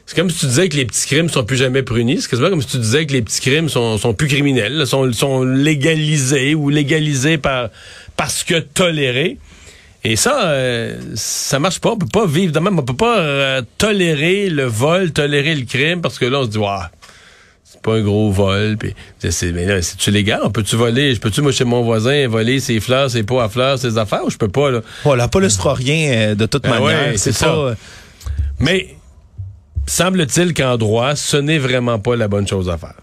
c'est 0.07 0.17
comme 0.17 0.31
si 0.31 0.39
tu 0.39 0.47
disais 0.47 0.71
que 0.71 0.77
les 0.77 0.87
petits 0.87 1.07
crimes 1.07 1.29
sont 1.29 1.45
plus 1.45 1.59
jamais 1.59 1.83
punis. 1.83 2.23
C'est 2.23 2.31
quasiment 2.31 2.49
comme 2.49 2.63
si 2.63 2.69
tu 2.69 2.79
disais 2.79 3.05
que 3.05 3.13
les 3.13 3.21
petits 3.21 3.43
crimes 3.43 3.69
sont, 3.69 3.99
sont 3.99 4.15
plus 4.15 4.27
criminels, 4.27 4.87
sont, 4.87 5.13
sont 5.13 5.45
légalisés 5.45 6.55
ou 6.55 6.71
légalisés 6.71 7.37
par 7.37 7.69
parce 8.17 8.43
que 8.43 8.59
tolérés. 8.59 9.37
Et 10.05 10.17
ça, 10.17 10.47
euh, 10.47 10.99
ça 11.15 11.59
marche 11.59 11.81
pas. 11.81 11.91
On 11.91 11.99
peut 11.99 12.07
pas 12.07 12.25
vivre 12.25 12.53
de 12.53 12.59
même. 12.59 12.79
On 12.79 12.83
peut 12.83 12.95
pas 12.95 13.19
euh, 13.19 13.63
tolérer 13.77 14.49
le 14.49 14.65
vol, 14.65 15.13
tolérer 15.13 15.55
le 15.55 15.67
crime, 15.67 16.01
parce 16.01 16.19
que 16.19 16.25
là, 16.25 16.41
on 16.41 16.45
se 16.45 16.49
dit, 16.49 16.59
c'est 16.59 16.98
pas 17.89 17.97
un 17.97 18.03
gros 18.03 18.31
vol. 18.31 18.77
Puis, 18.77 18.95
mais 19.55 19.83
c'est-tu 19.83 20.11
légal? 20.11 20.41
On 20.45 20.51
peut-tu 20.51 20.77
voler? 20.77 21.15
Je 21.15 21.21
peux-tu, 21.21 21.41
moi, 21.43 21.53
chez 21.53 21.65
mon 21.65 21.83
voisin, 21.83 22.29
voler 22.29 22.61
ses 22.61 22.81
fleurs, 22.81 23.11
ses 23.11 23.23
pots 23.23 23.41
à 23.41 23.49
fleurs, 23.49 23.79
ses 23.79 23.97
affaires, 23.99 24.25
ou 24.25 24.31
je 24.31 24.37
peux 24.37 24.49
pas, 24.49 24.71
là? 24.71 24.81
Ouais, 25.05 25.17
la 25.17 25.29
police 25.29 25.57
fera 25.57 25.75
rien 25.75 26.11
euh, 26.13 26.35
de 26.35 26.47
toute 26.47 26.63
Ben 26.65 26.71
manière. 26.81 27.11
ouais, 27.11 27.17
c'est 27.17 27.33
ça. 27.33 27.49
euh, 27.49 27.75
Mais, 28.61 28.95
semble-t-il 29.87 30.53
qu'en 30.55 30.77
droit, 30.77 31.17
ce 31.17 31.37
n'est 31.37 31.59
vraiment 31.59 31.99
pas 31.99 32.17
la 32.17 32.29
bonne 32.29 32.47
chose 32.47 32.69
à 32.69 32.77
faire. 32.79 32.95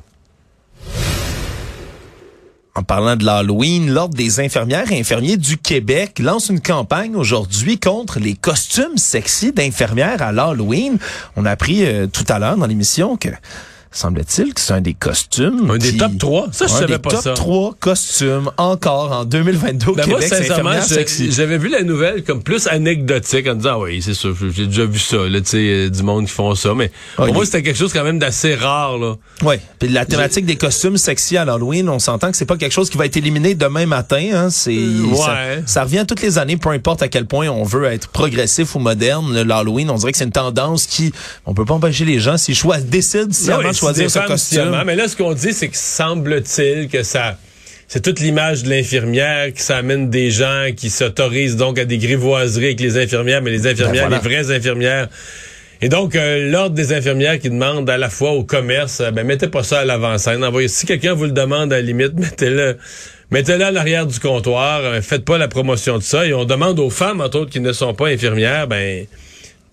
En 2.77 2.83
parlant 2.83 3.15
de 3.15 3.23
l'Halloween, 3.23 3.89
l'Ordre 3.89 4.15
des 4.15 4.41
infirmières 4.41 4.91
et 4.91 4.99
infirmiers 4.99 5.37
du 5.37 5.57
Québec 5.57 6.19
lance 6.19 6.49
une 6.49 6.59
campagne 6.59 7.15
aujourd'hui 7.15 7.79
contre 7.79 8.19
les 8.19 8.33
costumes 8.33 8.97
sexy 8.97 9.53
d'infirmières 9.53 10.21
à 10.21 10.33
l'Halloween. 10.33 10.97
On 11.37 11.45
a 11.45 11.51
appris 11.51 11.85
euh, 11.85 12.07
tout 12.07 12.25
à 12.27 12.37
l'heure 12.37 12.57
dans 12.57 12.65
l'émission 12.67 13.15
que 13.15 13.29
semble-t-il 13.97 14.53
que 14.53 14.61
c'est 14.61 14.73
un 14.73 14.81
des 14.81 14.93
costumes. 14.93 15.69
Un 15.71 15.77
des 15.77 15.91
qui- 15.91 15.97
top 15.97 16.17
3? 16.19 16.47
Ça, 16.51 16.67
je 16.67 16.73
un 16.73 16.75
savais 16.75 16.93
des 16.93 16.99
pas 16.99 17.11
top 17.11 17.21
ça. 17.21 17.33
3 17.33 17.73
costumes 17.79 18.51
encore 18.57 19.11
en 19.11 19.25
2022 19.25 19.91
au 19.91 19.95
Ben 19.95 20.05
Québec, 20.05 20.23
sincèrement, 20.23 20.81
sexy. 20.81 21.31
j'avais 21.31 21.57
vu 21.57 21.69
la 21.69 21.83
nouvelle 21.83 22.23
comme 22.23 22.43
plus 22.43 22.67
anecdotique 22.67 23.47
en 23.47 23.55
disant, 23.55 23.71
ah 23.75 23.79
oui, 23.79 24.01
c'est 24.01 24.13
ça, 24.13 24.29
j'ai 24.53 24.67
déjà 24.67 24.85
vu 24.85 24.99
ça, 24.99 25.17
là, 25.17 25.39
tu 25.41 25.47
sais, 25.49 25.57
euh, 25.57 25.89
du 25.89 26.03
monde 26.03 26.25
qui 26.25 26.31
font 26.31 26.53
ça, 26.55 26.73
mais 26.75 26.91
pour 27.15 27.33
moi, 27.33 27.45
c'était 27.45 27.63
quelque 27.63 27.77
chose 27.77 27.93
quand 27.93 28.03
même 28.03 28.19
d'assez 28.19 28.55
rare, 28.55 28.97
là. 28.97 29.15
Oui, 29.43 29.55
puis 29.79 29.89
la 29.89 30.05
thématique 30.05 30.45
des 30.45 30.55
costumes 30.57 30.97
sexy 30.97 31.37
à 31.37 31.45
l'Halloween, 31.45 31.87
on 31.89 31.99
s'entend 31.99 32.31
que 32.31 32.37
c'est 32.37 32.45
pas 32.45 32.57
quelque 32.57 32.71
chose 32.73 32.89
qui 32.89 32.97
va 32.97 33.05
être 33.05 33.17
éliminé 33.17 33.55
demain 33.55 33.85
matin. 33.85 34.23
Hein, 34.33 34.49
c'est 34.49 34.75
ouais. 34.75 35.15
ça, 35.17 35.37
ça 35.65 35.83
revient 35.83 36.05
toutes 36.07 36.21
les 36.21 36.37
années, 36.37 36.57
peu 36.57 36.69
importe 36.69 37.01
à 37.01 37.07
quel 37.07 37.25
point 37.25 37.47
on 37.47 37.63
veut 37.63 37.85
être 37.85 38.07
progressif 38.09 38.75
ou 38.75 38.79
moderne. 38.79 39.33
le- 39.33 39.43
L'Halloween, 39.43 39.89
on 39.89 39.95
dirait 39.95 40.11
que 40.11 40.17
c'est 40.17 40.23
une 40.25 40.31
tendance 40.31 40.85
qui, 40.85 41.13
on 41.45 41.53
peut 41.53 41.65
pas 41.65 41.75
empêcher 41.75 42.03
les 42.05 42.19
gens 42.19 42.37
s'ils 42.37 42.55
choisissent, 42.55 42.85
décident 42.87 43.31
sciemment 43.31 43.59
Ouais, 43.63 43.71
de 43.71 43.75
choisir 43.93 44.11
ce 44.11 44.19
costume. 44.27 44.83
Mais 44.85 44.95
là, 44.95 45.07
ce 45.07 45.15
qu'on 45.15 45.33
dit, 45.33 45.53
c'est 45.53 45.67
que 45.69 45.77
semble-t-il 45.77 46.87
que 46.89 47.03
ça, 47.03 47.37
c'est 47.87 48.01
toute 48.01 48.19
l'image 48.19 48.63
de 48.63 48.69
l'infirmière 48.69 49.53
que 49.53 49.61
ça 49.61 49.77
amène 49.77 50.09
des 50.09 50.31
gens 50.31 50.67
qui 50.75 50.89
s'autorisent 50.89 51.55
donc 51.55 51.77
à 51.79 51.85
des 51.85 51.97
grivoiseries 51.97 52.65
avec 52.65 52.79
les 52.79 52.97
infirmières, 52.97 53.41
mais 53.41 53.51
les 53.51 53.67
infirmières, 53.67 54.09
Ben 54.09 54.17
voilà. 54.17 54.23
les 54.29 54.41
vraies 54.43 54.55
infirmières. 54.55 55.07
Et 55.81 55.89
donc, 55.89 56.15
euh, 56.15 56.49
l'ordre 56.49 56.73
des 56.75 56.93
infirmières 56.93 57.37
qui 57.37 57.49
demande 57.49 57.89
à 57.89 57.97
la 57.97 58.09
fois 58.09 58.31
au 58.31 58.43
commerce, 58.43 59.01
euh, 59.01 59.11
ben, 59.11 59.25
mettez 59.25 59.49
pas 59.49 59.61
ça 59.61 59.79
à 59.81 59.85
l'avant-scène. 59.85 60.43
Envoyez, 60.43 60.69
si 60.69 60.85
quelqu'un 60.85 61.13
vous 61.13 61.25
le 61.25 61.31
demande, 61.31 61.73
à 61.73 61.75
la 61.75 61.81
limite, 61.81 62.13
mettez-le, 62.15 62.77
mettez-le 63.29 63.63
à 63.65 63.71
l'arrière 63.71 64.07
du 64.07 64.19
comptoir. 64.19 64.79
euh, 64.83 65.01
faites 65.01 65.25
pas 65.25 65.37
la 65.37 65.49
promotion 65.49 65.97
de 65.97 66.03
ça. 66.03 66.25
Et 66.25 66.33
on 66.33 66.45
demande 66.45 66.79
aux 66.79 66.89
femmes, 66.89 67.19
entre 67.21 67.39
autres, 67.39 67.51
qui 67.51 67.59
ne 67.59 67.73
sont 67.73 67.93
pas 67.93 68.07
infirmières, 68.07 68.67
ben, 68.67 69.05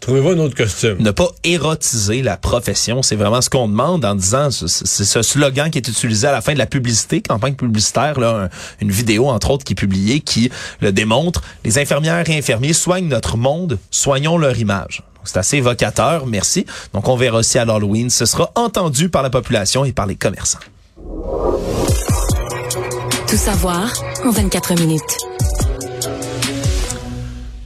Trouvez-vous 0.02 0.30
un 0.30 0.38
autre 0.38 0.56
costume? 0.56 0.96
Ne 0.98 1.12
pas 1.12 1.28
érotiser 1.44 2.22
la 2.22 2.36
profession, 2.36 3.02
c'est 3.02 3.14
vraiment 3.14 3.40
ce 3.40 3.48
qu'on 3.48 3.68
demande 3.68 4.04
en 4.04 4.16
disant, 4.16 4.50
c'est 4.50 5.04
ce 5.04 5.22
slogan 5.22 5.70
qui 5.70 5.78
est 5.78 5.88
utilisé 5.88 6.26
à 6.26 6.32
la 6.32 6.40
fin 6.40 6.54
de 6.54 6.58
la 6.58 6.66
publicité, 6.66 7.22
campagne 7.22 7.54
publicitaire, 7.54 8.18
là, 8.18 8.48
une 8.80 8.90
vidéo 8.90 9.28
entre 9.28 9.52
autres 9.52 9.64
qui 9.64 9.74
est 9.74 9.76
publiée 9.76 10.18
qui 10.18 10.50
le 10.80 10.90
démontre. 10.90 11.42
Les 11.64 11.78
infirmières 11.78 12.28
et 12.28 12.36
infirmiers 12.36 12.72
soignent 12.72 13.06
notre 13.06 13.36
monde, 13.36 13.78
soignons 13.92 14.38
leur 14.38 14.58
image. 14.58 15.04
C'est 15.22 15.36
assez 15.36 15.58
évocateur, 15.58 16.26
merci. 16.26 16.66
Donc 16.92 17.06
on 17.06 17.14
verra 17.14 17.38
aussi 17.38 17.60
à 17.60 17.64
l'Halloween, 17.64 18.10
ce 18.10 18.26
sera 18.26 18.50
entendu 18.56 19.08
par 19.08 19.22
la 19.22 19.30
population 19.30 19.84
et 19.84 19.92
par 19.92 20.08
les 20.08 20.16
commerçants. 20.16 20.58
Tout 23.28 23.36
savoir 23.36 23.92
en 24.24 24.30
24 24.30 24.74
minutes. 24.80 25.31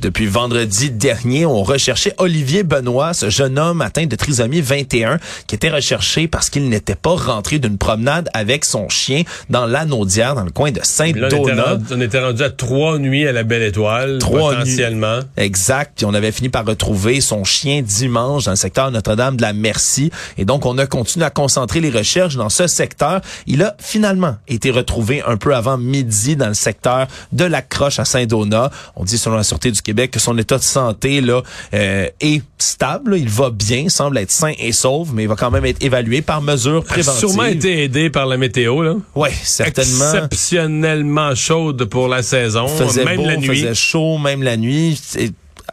Depuis 0.02 0.26
vendredi 0.26 0.90
dernier, 0.90 1.46
on 1.46 1.62
recherchait 1.62 2.14
Olivier 2.18 2.64
Benoît, 2.64 3.14
ce 3.14 3.30
jeune 3.30 3.58
homme 3.58 3.80
atteint 3.80 4.04
de 4.04 4.14
trisomie 4.14 4.60
21, 4.60 5.18
qui 5.46 5.54
était 5.54 5.70
recherché 5.70 6.28
parce 6.28 6.50
qu'il 6.50 6.68
n'était 6.68 6.94
pas 6.94 7.14
rentré 7.14 7.58
d'une 7.58 7.78
promenade 7.78 8.28
avec 8.34 8.66
son 8.66 8.90
chien 8.90 9.22
dans 9.48 9.64
l'Anaudière, 9.64 10.34
dans 10.34 10.44
le 10.44 10.50
coin 10.50 10.70
de 10.70 10.80
Sainte-Donat. 10.82 11.78
On, 11.90 12.00
était 12.00 12.20
rendu 12.20 12.42
à 12.42 12.50
trois 12.50 12.98
nuits 12.98 13.26
à 13.26 13.32
la 13.32 13.42
Belle 13.42 13.62
Étoile, 13.62 14.18
trois 14.18 14.50
potentiellement. 14.50 15.16
Nuits. 15.16 15.24
Exact. 15.38 15.92
Puis 15.96 16.04
on 16.04 16.12
avait 16.12 16.32
fini 16.32 16.50
par 16.50 16.66
retrouver 16.66 17.22
son 17.22 17.44
chien 17.44 17.80
dimanche 17.80 18.44
dans 18.44 18.52
le 18.52 18.56
secteur 18.56 18.90
Notre-Dame 18.90 19.36
de 19.36 19.42
la 19.42 19.54
Merci. 19.54 20.10
Et 20.36 20.44
donc, 20.44 20.66
on 20.66 20.76
a 20.76 20.86
continué 20.86 21.24
à 21.24 21.30
concentrer 21.30 21.80
les 21.80 21.90
recherches 21.90 22.36
dans 22.36 22.50
ce 22.50 22.66
secteur. 22.66 23.22
Il 23.46 23.62
a 23.62 23.74
finalement 23.78 24.36
été 24.46 24.70
retrouvé 24.70 25.22
un 25.26 25.38
peu 25.38 25.54
avant 25.54 25.78
midi 25.78 26.36
dans 26.36 26.48
le 26.48 26.54
secteur 26.54 27.06
de 27.32 27.44
la 27.44 27.62
Croche 27.62 27.98
à 27.98 28.04
Saint-Donat. 28.04 28.70
On 28.94 29.04
dit 29.04 29.16
selon 29.16 29.36
la 29.36 29.42
Sûreté 29.42 29.70
du 29.70 29.80
Québec 29.86 30.10
que 30.10 30.18
son 30.18 30.36
état 30.36 30.58
de 30.58 30.64
santé 30.64 31.20
là 31.20 31.42
euh, 31.72 32.08
est 32.20 32.42
stable, 32.58 33.16
il 33.16 33.28
va 33.28 33.50
bien, 33.50 33.88
semble 33.88 34.18
être 34.18 34.32
sain 34.32 34.52
et 34.58 34.72
sauf, 34.72 35.10
mais 35.14 35.22
il 35.22 35.28
va 35.28 35.36
quand 35.36 35.52
même 35.52 35.64
être 35.64 35.80
évalué 35.80 36.22
par 36.22 36.42
mesure 36.42 36.82
préventive. 36.82 37.20
Il 37.22 37.24
a 37.24 37.28
sûrement 37.28 37.44
été 37.44 37.84
aidé 37.84 38.10
par 38.10 38.26
la 38.26 38.36
météo 38.36 38.82
là. 38.82 38.96
Ouais, 39.14 39.30
certainement. 39.44 40.12
Exceptionnellement 40.12 41.36
chaude 41.36 41.84
pour 41.84 42.08
la 42.08 42.24
saison, 42.24 42.66
faisait 42.66 43.04
même 43.04 43.18
beau, 43.18 43.26
la 43.26 43.36
nuit. 43.36 43.46
Faisait 43.46 43.74
chaud, 43.74 44.18
même 44.18 44.42
la 44.42 44.56
nuit. 44.56 45.00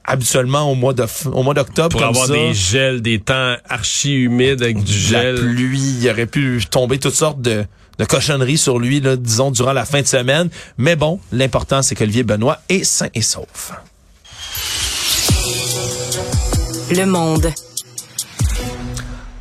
habituellement 0.04 0.71
au 0.71 0.76
mois 0.76 0.93
de 0.93 1.06
au 1.32 1.41
mois 1.41 1.56
d'octobre 1.56 1.97
pour 1.97 2.04
avoir 2.04 2.28
des 2.28 2.54
gels, 2.54 3.02
des 3.02 3.19
temps 3.19 3.56
archi 3.67 4.13
humides 4.13 4.62
avec 4.62 4.84
du 4.84 4.93
gel, 4.93 5.34
la 5.34 5.41
pluie, 5.41 5.97
il 6.02 6.10
aurait 6.10 6.28
pu 6.28 6.63
tomber 6.69 6.99
toutes 6.99 7.15
sortes 7.15 7.41
de 7.41 7.65
de 7.99 8.06
cochonneries 8.06 8.58
sur 8.58 8.80
lui, 8.80 8.99
là, 8.99 9.15
disons, 9.15 9.52
durant 9.52 9.73
la 9.73 9.86
fin 9.86 10.02
de 10.02 10.08
semaine. 10.08 10.49
Mais 10.78 10.95
bon, 10.95 11.19
l'important, 11.32 11.82
c'est 11.82 11.95
qu'Olivier 11.95 12.23
Benoît 12.23 12.60
est 12.69 12.84
sain 12.84 13.10
et 13.13 13.21
sauf. 13.21 13.71
Le 16.91 17.05
Monde. 17.05 17.53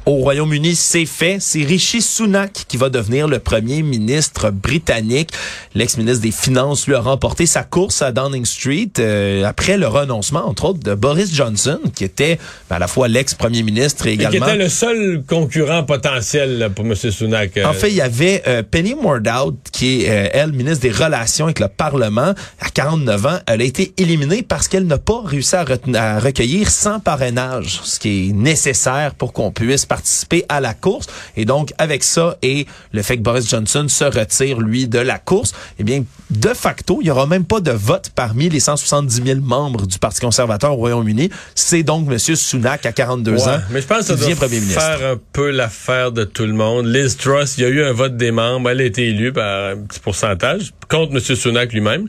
Au 0.05 0.15
Royaume-Uni, 0.17 0.75
c'est 0.75 1.07
fait. 1.07 1.37
C'est 1.39 1.63
Rishi 1.63 2.03
Sunak 2.03 2.65
qui 2.67 2.77
va 2.77 2.89
devenir 2.89 3.29
le 3.29 3.39
premier 3.39 3.83
ministre 3.83 4.51
britannique. 4.51 5.31
L'ex-ministre 5.77 6.23
des 6.23 6.33
Finances 6.33 6.89
lui 6.89 6.97
a 6.97 7.01
remporté 7.01 7.47
sa 7.47 7.63
course 7.63 8.03
à 8.03 8.11
Downing 8.11 8.45
Street 8.45 8.91
euh, 8.99 9.45
après 9.45 9.79
le 9.79 9.87
renoncement, 9.87 10.45
entre 10.49 10.65
autres, 10.65 10.81
de 10.81 10.95
Boris 10.97 11.33
Johnson, 11.33 11.79
qui 11.95 12.03
était 12.03 12.41
ben, 12.69 12.77
à 12.77 12.79
la 12.81 12.89
fois 12.89 13.07
l'ex-premier 13.07 13.63
ministre 13.63 14.09
et 14.09 14.15
également... 14.15 14.47
Et 14.47 14.49
qui 14.49 14.55
était 14.55 14.65
le 14.65 14.69
seul 14.69 15.23
concurrent 15.25 15.85
potentiel 15.85 16.71
pour 16.75 16.85
M. 16.85 16.97
Sunak. 16.97 17.61
En 17.65 17.73
fait, 17.73 17.91
il 17.91 17.97
y 17.97 18.01
avait 18.01 18.43
euh, 18.49 18.65
Penny 18.69 18.97
Mordaunt, 18.97 19.55
qui 19.71 20.03
est, 20.03 20.11
euh, 20.11 20.29
elle, 20.33 20.51
ministre 20.51 20.83
des 20.83 20.91
Relations 20.91 21.45
avec 21.45 21.61
le 21.61 21.69
Parlement. 21.69 22.35
À 22.61 22.71
49 22.75 23.27
ans, 23.27 23.39
elle 23.47 23.61
a 23.61 23.65
été 23.65 23.95
éliminée 23.99 24.43
parce 24.43 24.67
qu'elle 24.67 24.87
n'a 24.89 24.99
pas 24.99 25.23
réussi 25.25 25.55
à, 25.55 25.65
à 25.95 26.19
recueillir 26.19 26.69
100 26.69 27.01
parrainages, 27.01 27.81
ce 27.85 28.01
qui 28.01 28.31
est 28.31 28.33
nécessaire 28.33 29.15
pour 29.15 29.33
qu'on 29.33 29.53
puisse 29.53 29.87
participer 29.93 30.47
à 30.49 30.63
la 30.63 30.73
course. 30.73 31.07
Et 31.37 31.45
donc, 31.45 31.75
avec 31.77 32.03
ça 32.03 32.39
et 32.41 32.67
le 32.93 33.03
fait 33.03 33.19
que 33.19 33.23
Boris 33.23 33.47
Johnson 33.47 33.85
se 33.89 34.05
retire, 34.05 34.59
lui, 34.59 34.89
de 34.89 34.99
la 34.99 35.19
course, 35.19 35.53
eh 35.79 35.85
bien, 35.85 36.03
de 36.31 36.49
facto, 36.55 37.01
il 37.03 37.09
y 37.09 37.11
aura 37.11 37.27
même 37.27 37.45
pas 37.45 37.61
de 37.61 37.73
vote 37.73 38.11
parmi 38.15 38.49
les 38.49 38.59
170 38.59 39.23
000 39.23 39.41
membres 39.41 39.87
du 39.87 39.99
Parti 39.99 40.23
conservateur 40.23 40.73
au 40.73 40.77
Royaume-Uni. 40.77 41.29
C'est 41.55 41.83
donc 41.83 42.11
M. 42.11 42.19
Sunak, 42.19 42.87
à 42.87 42.93
42 42.93 43.49
ans, 43.49 43.59
mais 43.69 43.83
je 43.83 43.87
pense 43.87 43.99
que 43.99 44.05
ça 44.05 44.17
doit 44.17 44.35
premier 44.35 44.61
ministre. 44.61 44.81
faire 44.81 45.13
un 45.13 45.21
peu 45.35 45.51
l'affaire 45.51 46.11
de 46.11 46.25
tout 46.25 46.47
le 46.47 46.55
monde. 46.55 46.87
Liz 46.87 47.19
Truss, 47.19 47.59
il 47.59 47.65
y 47.65 47.67
a 47.67 47.69
eu 47.69 47.85
un 47.85 47.93
vote 47.93 48.17
des 48.17 48.31
membres. 48.31 48.71
Elle 48.71 48.81
a 48.81 48.85
été 48.85 49.09
élue 49.09 49.35
par 49.35 49.73
un 49.73 49.77
petit 49.77 50.01
pourcentage 50.01 50.73
contre 50.89 51.13
M. 51.13 51.21
Sunak 51.21 51.71
lui-même. 51.75 52.09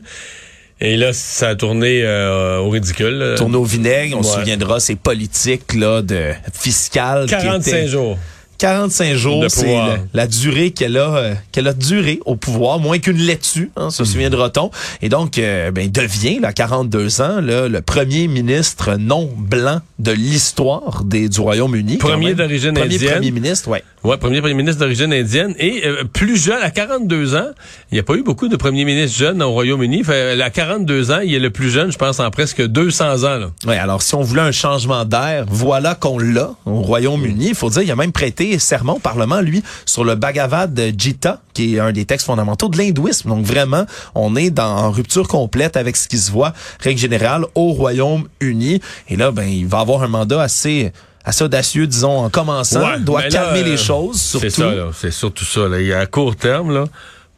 Et 0.84 0.96
là, 0.96 1.14
ça 1.14 1.48
a 1.48 1.54
tourné 1.54 2.02
euh, 2.02 2.58
au 2.58 2.68
ridicule. 2.68 3.34
Tourné 3.38 3.56
au 3.56 3.64
vinaigre, 3.64 4.18
on 4.18 4.22
se 4.22 4.34
souviendra, 4.38 4.80
c'est 4.80 4.96
politique 4.96 5.74
là, 5.74 6.02
de 6.02 6.32
fiscale. 6.52 7.26
45 7.26 7.86
jours. 7.86 8.18
45 8.58 9.14
jours, 9.14 9.44
c'est 9.48 9.76
la, 10.12 10.26
durée 10.26 10.70
qu'elle 10.70 10.96
a 10.96 11.16
euh, 11.16 11.34
qu'elle 11.52 11.66
a 11.66 11.72
duré 11.72 12.20
au 12.24 12.36
pouvoir, 12.36 12.78
moins 12.78 12.98
qu'une 12.98 13.18
laitue, 13.18 13.70
hein, 13.76 13.90
se 13.90 14.02
mm. 14.02 14.06
souviendra-t-on. 14.06 14.70
Et 15.02 15.08
donc, 15.08 15.38
euh, 15.38 15.70
ben, 15.70 15.90
devient, 15.90 16.38
là, 16.38 16.52
42 16.52 17.20
ans, 17.20 17.40
là, 17.40 17.68
le 17.68 17.82
premier 17.82 18.28
ministre 18.28 18.96
non 18.96 19.28
blanc 19.36 19.80
de 19.98 20.12
l'histoire 20.12 21.02
des 21.04 21.28
du 21.28 21.40
Royaume-Uni. 21.40 21.96
Premier 21.96 22.34
d'origine 22.34 22.78
indienne. 22.78 22.98
Premier 22.98 23.10
premier 23.10 23.30
ministre, 23.32 23.68
ouais. 23.68 23.82
Ouais, 24.04 24.18
premier 24.18 24.42
premier 24.42 24.52
ministre 24.52 24.80
d'origine 24.80 25.14
indienne. 25.14 25.54
Et 25.58 25.86
euh, 25.86 26.04
plus 26.04 26.36
jeune, 26.36 26.60
à 26.60 26.70
42 26.70 27.36
ans, 27.36 27.48
il 27.90 27.94
n'y 27.94 28.00
a 28.00 28.02
pas 28.02 28.16
eu 28.16 28.22
beaucoup 28.22 28.48
de 28.48 28.56
premiers 28.56 28.84
ministres 28.84 29.16
jeunes 29.16 29.42
au 29.42 29.50
Royaume-Uni. 29.52 30.02
À 30.42 30.50
42 30.50 31.10
ans, 31.10 31.20
il 31.24 31.32
est 31.32 31.38
le 31.38 31.48
plus 31.48 31.70
jeune, 31.70 31.90
je 31.90 31.96
pense, 31.96 32.20
en 32.20 32.30
presque 32.30 32.60
200 32.60 33.24
ans. 33.24 33.38
Là. 33.38 33.46
Ouais, 33.66 33.78
alors 33.78 34.02
si 34.02 34.14
on 34.14 34.20
voulait 34.20 34.42
un 34.42 34.52
changement 34.52 35.06
d'air, 35.06 35.46
voilà 35.48 35.94
qu'on 35.94 36.18
l'a 36.18 36.50
au 36.66 36.82
Royaume-Uni. 36.82 37.46
Il 37.48 37.54
faut 37.54 37.70
dire, 37.70 37.80
il 37.80 37.90
a 37.90 37.96
même 37.96 38.12
prêté 38.12 38.58
serment 38.58 38.96
au 38.96 38.98
Parlement, 38.98 39.40
lui, 39.40 39.62
sur 39.86 40.04
le 40.04 40.16
Bhagavad 40.16 40.78
Gita, 40.98 41.40
qui 41.54 41.76
est 41.76 41.80
un 41.80 41.92
des 41.92 42.04
textes 42.04 42.26
fondamentaux 42.26 42.68
de 42.68 42.76
l'hindouisme. 42.76 43.30
Donc 43.30 43.46
vraiment, 43.46 43.86
on 44.14 44.36
est 44.36 44.50
dans, 44.50 44.68
en 44.68 44.90
rupture 44.90 45.28
complète 45.28 45.78
avec 45.78 45.96
ce 45.96 46.08
qui 46.08 46.18
se 46.18 46.30
voit, 46.30 46.52
règle 46.80 47.00
générale, 47.00 47.46
au 47.54 47.72
Royaume-Uni. 47.72 48.82
Et 49.08 49.16
là, 49.16 49.30
ben, 49.30 49.48
il 49.48 49.66
va 49.66 49.80
avoir 49.80 50.02
un 50.02 50.08
mandat 50.08 50.42
assez 50.42 50.92
assez 51.24 51.44
audacieux, 51.44 51.86
disons, 51.86 52.24
en 52.24 52.30
commençant, 52.30 52.98
doit 53.00 53.22
calmer 53.24 53.62
les 53.62 53.76
choses, 53.76 54.20
surtout. 54.20 54.46
C'est 54.46 54.50
ça, 54.50 54.90
c'est 54.94 55.10
surtout 55.10 55.44
ça. 55.44 55.68
Là. 55.68 55.80
Il 55.80 55.86
y 55.86 55.92
a 55.92 56.00
à 56.00 56.06
court 56.06 56.36
terme, 56.36 56.72
là, 56.72 56.84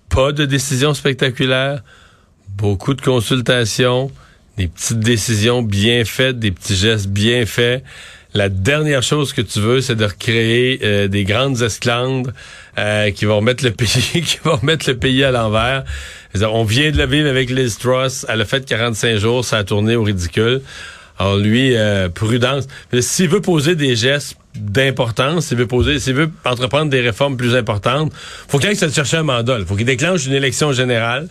pas 0.09 0.33
de 0.33 0.45
décision 0.45 0.93
spectaculaire, 0.95 1.83
beaucoup 2.49 2.95
de 2.95 3.01
consultations, 3.01 4.11
des 4.57 4.69
petites 4.69 5.01
décisions 5.01 5.63
bien 5.63 6.05
faites, 6.05 6.39
des 6.39 6.51
petits 6.51 6.77
gestes 6.77 7.09
bien 7.09 7.47
faits. 7.47 7.85
La 8.35 8.49
dernière 8.51 9.03
chose 9.03 9.33
que 9.33 9.41
tu 9.41 9.61
veux, 9.61 9.81
c'est 9.81 9.95
de 9.95 10.05
recréer 10.05 10.81
euh, 10.83 11.09
des 11.09 11.25
grandes 11.25 11.63
esclandres 11.63 12.33
euh, 12.77 13.11
qui 13.11 13.25
vont 13.25 13.37
remettre 13.37 13.65
le 13.65 13.71
pays, 13.71 13.89
qui 14.27 14.39
vont 14.45 14.57
remettre 14.57 14.91
le 14.91 14.97
pays 14.99 15.25
à 15.25 15.31
l'envers. 15.31 15.85
On 16.43 16.65
vient 16.65 16.91
de 16.91 16.99
le 16.99 17.07
vivre 17.07 17.29
avec 17.31 17.49
Liz 17.49 17.79
Truss. 17.79 18.27
Elle 18.29 18.43
a 18.43 18.45
fait 18.45 18.67
45 18.67 19.17
jours, 19.17 19.45
ça 19.45 19.59
a 19.59 19.65
tourné 19.65 19.97
au 19.97 20.03
ridicule. 20.03 20.61
Alors 21.19 21.37
lui, 21.37 21.75
euh, 21.75 22.09
prudence. 22.09 22.67
S'il 23.01 23.29
veut 23.29 23.41
poser 23.41 23.75
des 23.75 23.97
gestes 23.97 24.37
d'importance, 24.55 25.47
s'il 25.47 25.59
veut 25.59 25.67
poser, 25.67 25.99
s'il 25.99 26.15
veut 26.15 26.31
entreprendre 26.45 26.91
des 26.91 27.01
réformes 27.01 27.37
plus 27.37 27.55
importantes, 27.55 28.13
faut 28.49 28.59
qu'il 28.59 28.69
aille 28.69 28.77
se 28.77 28.89
chercher 28.91 29.19
un 29.19 29.23
mandat. 29.23 29.59
Il 29.59 29.67
faut 29.67 29.77
qu'il 29.77 29.87
déclenche 29.87 30.27
une 30.27 30.33
élection 30.33 30.73
générale. 30.73 31.29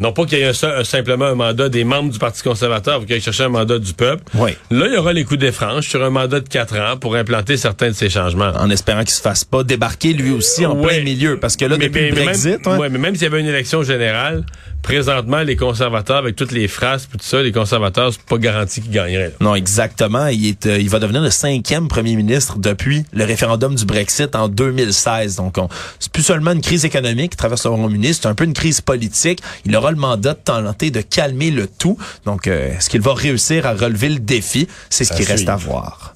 Non 0.00 0.12
pas 0.12 0.26
qu'il 0.26 0.38
y 0.38 0.42
ait 0.42 0.64
un, 0.64 0.84
simplement 0.84 1.24
un 1.24 1.34
mandat 1.34 1.68
des 1.68 1.82
membres 1.82 2.12
du 2.12 2.20
Parti 2.20 2.42
conservateur, 2.42 3.00
qu'il 3.04 3.14
aille 3.14 3.20
chercher 3.20 3.44
un 3.44 3.48
mandat 3.48 3.80
du 3.80 3.94
peuple. 3.94 4.22
Oui. 4.34 4.52
Là, 4.70 4.86
il 4.86 4.94
y 4.94 4.96
aura 4.96 5.12
les 5.12 5.24
coups 5.24 5.40
des 5.40 5.50
franches 5.50 5.88
sur 5.88 6.04
un 6.04 6.10
mandat 6.10 6.38
de 6.38 6.48
quatre 6.48 6.76
ans 6.78 6.96
pour 6.96 7.16
implanter 7.16 7.56
certains 7.56 7.88
de 7.88 7.94
ces 7.94 8.08
changements. 8.08 8.52
En 8.56 8.70
espérant 8.70 9.00
qu'il 9.00 9.10
se 9.10 9.20
fasse 9.20 9.44
pas 9.44 9.64
débarquer 9.64 10.12
lui 10.12 10.30
aussi 10.30 10.64
en 10.66 10.76
plein 10.76 11.00
milieu. 11.02 11.40
Parce 11.40 11.56
que 11.56 11.64
là, 11.64 11.76
depuis 11.76 12.10
le 12.10 12.14
Brexit... 12.14 12.64
Même, 12.64 12.78
ouais, 12.78 12.88
mais 12.90 12.98
même 12.98 13.14
s'il 13.16 13.24
y 13.24 13.26
avait 13.26 13.40
une 13.40 13.48
élection 13.48 13.82
générale, 13.82 14.44
présentement, 14.88 15.42
les 15.42 15.54
conservateurs, 15.54 16.16
avec 16.16 16.34
toutes 16.34 16.50
les 16.50 16.66
phrases 16.66 17.10
et 17.14 17.18
tout 17.18 17.24
ça, 17.24 17.42
les 17.42 17.52
conservateurs, 17.52 18.10
c'est 18.10 18.22
pas 18.22 18.38
garanti 18.38 18.80
qu'ils 18.80 18.90
gagneraient. 18.90 19.34
Non, 19.38 19.54
exactement. 19.54 20.28
Il, 20.28 20.46
est, 20.46 20.64
euh, 20.64 20.78
il 20.78 20.88
va 20.88 20.98
devenir 20.98 21.20
le 21.20 21.28
cinquième 21.28 21.88
premier 21.88 22.16
ministre 22.16 22.58
depuis 22.58 23.04
le 23.12 23.24
référendum 23.26 23.74
du 23.74 23.84
Brexit 23.84 24.34
en 24.34 24.48
2016. 24.48 25.36
Donc, 25.36 25.56
c'est 26.00 26.10
plus 26.10 26.22
seulement 26.22 26.52
une 26.52 26.62
crise 26.62 26.86
économique 26.86 27.32
qui 27.32 27.36
traverse 27.36 27.64
le 27.64 27.72
Royaume-Uni, 27.72 28.14
c'est 28.14 28.28
un 28.28 28.34
peu 28.34 28.44
une 28.44 28.54
crise 28.54 28.80
politique. 28.80 29.42
Il 29.66 29.76
aura 29.76 29.90
le 29.90 29.98
mandat 29.98 30.32
de 30.32 30.38
tenter 30.42 30.90
de 30.90 31.02
calmer 31.02 31.50
le 31.50 31.66
tout. 31.66 31.98
Donc, 32.24 32.46
euh, 32.46 32.74
est-ce 32.74 32.88
qu'il 32.88 33.02
va 33.02 33.12
réussir 33.12 33.66
à 33.66 33.74
relever 33.74 34.08
le 34.08 34.20
défi? 34.20 34.68
C'est 34.88 35.04
ce 35.04 35.12
qui 35.12 35.24
reste 35.24 35.50
à 35.50 35.56
voir. 35.56 36.14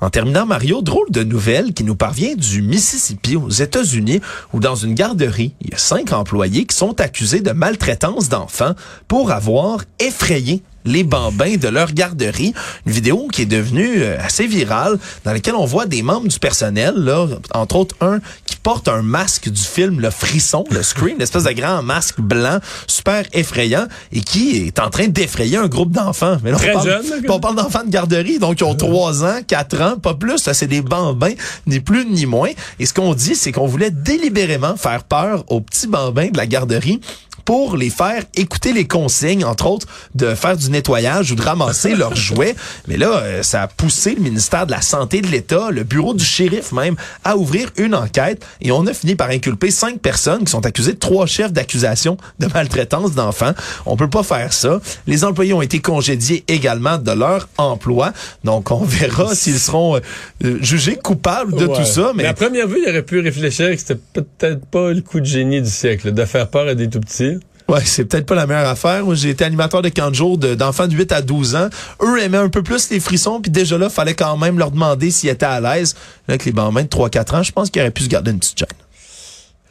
En 0.00 0.10
terminant, 0.10 0.44
Mario, 0.44 0.82
drôle 0.82 1.10
de 1.10 1.22
nouvelle 1.22 1.72
qui 1.72 1.82
nous 1.82 1.96
parvient 1.96 2.34
du 2.34 2.60
Mississippi 2.60 3.36
aux 3.36 3.48
États-Unis, 3.48 4.20
où 4.52 4.60
dans 4.60 4.74
une 4.74 4.94
garderie, 4.94 5.54
il 5.62 5.70
y 5.70 5.74
a 5.74 5.78
cinq 5.78 6.12
employés 6.12 6.66
qui 6.66 6.76
sont 6.76 7.00
accusés 7.00 7.40
de 7.40 7.52
maltraitance 7.52 8.28
d'enfants 8.28 8.74
pour 9.08 9.30
avoir 9.30 9.84
effrayé 9.98 10.62
les 10.86 11.04
bambins 11.04 11.56
de 11.56 11.68
leur 11.68 11.92
garderie. 11.92 12.54
Une 12.86 12.92
vidéo 12.92 13.28
qui 13.32 13.42
est 13.42 13.46
devenue 13.46 14.02
euh, 14.02 14.18
assez 14.20 14.46
virale, 14.46 14.98
dans 15.24 15.32
laquelle 15.32 15.54
on 15.54 15.66
voit 15.66 15.86
des 15.86 16.02
membres 16.02 16.28
du 16.28 16.38
personnel, 16.38 16.94
là, 16.96 17.26
entre 17.52 17.76
autres 17.76 17.96
un 18.00 18.20
qui 18.46 18.56
porte 18.56 18.88
un 18.88 19.02
masque 19.02 19.48
du 19.48 19.62
film 19.62 20.00
Le 20.00 20.10
Frisson, 20.10 20.64
le 20.70 20.82
Scream, 20.82 21.16
une 21.16 21.22
espèce 21.22 21.44
de 21.44 21.52
grand 21.52 21.82
masque 21.82 22.20
blanc, 22.20 22.58
super 22.86 23.24
effrayant, 23.32 23.86
et 24.12 24.20
qui 24.20 24.66
est 24.66 24.78
en 24.78 24.90
train 24.90 25.08
d'effrayer 25.08 25.56
un 25.56 25.68
groupe 25.68 25.90
d'enfants. 25.90 26.38
Mais 26.42 26.50
là, 26.50 26.56
Très 26.56 26.72
parle, 26.72 26.86
jeune, 26.86 27.04
on 27.28 27.40
parle 27.40 27.56
d'enfants 27.56 27.84
de 27.84 27.90
garderie, 27.90 28.38
donc 28.38 28.60
ils 28.60 28.64
ont 28.64 28.74
3 28.74 29.24
ans, 29.24 29.40
4 29.46 29.80
ans, 29.82 29.96
pas 29.98 30.14
plus. 30.14 30.38
Ça, 30.38 30.54
c'est 30.54 30.66
des 30.66 30.82
bambins, 30.82 31.34
ni 31.66 31.80
plus 31.80 32.06
ni 32.06 32.26
moins. 32.26 32.50
Et 32.78 32.86
ce 32.86 32.94
qu'on 32.94 33.14
dit, 33.14 33.34
c'est 33.34 33.52
qu'on 33.52 33.66
voulait 33.66 33.90
délibérément 33.90 34.76
faire 34.76 35.04
peur 35.04 35.44
aux 35.48 35.60
petits 35.60 35.86
bambins 35.86 36.28
de 36.28 36.36
la 36.36 36.46
garderie 36.46 37.00
pour 37.46 37.76
les 37.78 37.88
faire 37.88 38.22
écouter 38.34 38.74
les 38.74 38.86
consignes, 38.86 39.44
entre 39.44 39.66
autres, 39.66 39.86
de 40.14 40.34
faire 40.34 40.56
du 40.58 40.68
nettoyage 40.68 41.32
ou 41.32 41.34
de 41.36 41.42
ramasser 41.42 41.94
leurs 41.96 42.14
jouets. 42.16 42.54
Mais 42.88 42.98
là, 42.98 43.20
euh, 43.22 43.42
ça 43.42 43.62
a 43.62 43.68
poussé 43.68 44.14
le 44.14 44.20
ministère 44.20 44.66
de 44.66 44.72
la 44.72 44.82
Santé 44.82 45.22
de 45.22 45.28
l'État, 45.28 45.70
le 45.70 45.84
bureau 45.84 46.12
du 46.12 46.24
shérif 46.24 46.72
même, 46.72 46.96
à 47.24 47.36
ouvrir 47.38 47.70
une 47.78 47.94
enquête 47.94 48.44
et 48.60 48.72
on 48.72 48.86
a 48.86 48.92
fini 48.92 49.14
par 49.14 49.30
inculper 49.30 49.70
cinq 49.70 50.00
personnes 50.00 50.44
qui 50.44 50.50
sont 50.50 50.66
accusées 50.66 50.92
de 50.92 50.98
trois 50.98 51.26
chefs 51.26 51.52
d'accusation 51.52 52.18
de 52.40 52.48
maltraitance 52.52 53.12
d'enfants. 53.12 53.52
On 53.86 53.96
peut 53.96 54.10
pas 54.10 54.24
faire 54.24 54.52
ça. 54.52 54.80
Les 55.06 55.24
employés 55.24 55.52
ont 55.54 55.62
été 55.62 55.78
congédiés 55.78 56.44
également 56.48 56.98
de 56.98 57.12
leur 57.12 57.48
emploi. 57.56 58.12
Donc, 58.44 58.72
on 58.72 58.84
verra 58.84 59.34
s'ils 59.36 59.60
seront 59.60 59.96
euh, 59.96 60.58
jugés 60.60 60.96
coupables 60.96 61.54
de 61.56 61.66
Ouais. 61.66 61.76
tout 61.78 61.84
ça. 61.84 62.12
Mais 62.16 62.26
à 62.26 62.34
première 62.34 62.66
vue, 62.66 62.80
il 62.84 62.90
aurait 62.90 63.02
pu 63.02 63.20
réfléchir 63.20 63.70
que 63.70 63.76
c'était 63.76 63.94
peut-être 64.12 64.64
pas 64.66 64.92
le 64.92 65.00
coup 65.00 65.20
de 65.20 65.24
génie 65.26 65.62
du 65.62 65.70
siècle, 65.70 66.12
de 66.12 66.24
faire 66.24 66.48
peur 66.48 66.66
à 66.68 66.74
des 66.74 66.88
tout 66.90 67.00
petits. 67.00 67.35
Ouais, 67.68 67.84
c'est 67.84 68.04
peut-être 68.04 68.26
pas 68.26 68.36
la 68.36 68.46
meilleure 68.46 68.68
affaire. 68.68 69.02
J'ai 69.14 69.30
été 69.30 69.44
animateur 69.44 69.82
de 69.82 69.88
camp 69.88 70.10
de 70.10 70.14
jour 70.14 70.38
de- 70.38 70.54
d'enfants 70.54 70.86
de 70.86 70.94
8 70.94 71.10
à 71.10 71.20
12 71.20 71.56
ans. 71.56 71.68
Eux 72.00 72.22
aimaient 72.22 72.38
un 72.38 72.48
peu 72.48 72.62
plus 72.62 72.90
les 72.90 73.00
frissons, 73.00 73.40
puis 73.40 73.50
déjà 73.50 73.76
là, 73.76 73.88
fallait 73.90 74.14
quand 74.14 74.36
même 74.36 74.56
leur 74.58 74.70
demander 74.70 75.10
s'ils 75.10 75.30
étaient 75.30 75.46
à 75.46 75.60
l'aise. 75.60 75.96
Avec 76.28 76.44
les 76.44 76.52
bambins 76.52 76.84
de 76.84 76.88
3-4 76.88 77.34
ans, 77.34 77.42
je 77.42 77.50
pense 77.50 77.70
qu'ils 77.70 77.82
auraient 77.82 77.90
pu 77.90 78.04
se 78.04 78.08
garder 78.08 78.30
une 78.30 78.38
petite 78.38 78.58
chaîne. 78.60 78.68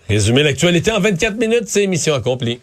Résumer 0.10 0.43
l'actualité 0.43 0.91
en 0.91 0.99
24 0.99 1.38
minutes, 1.38 1.63
c'est 1.67 1.88
mission 1.88 2.13
accomplie. 2.13 2.60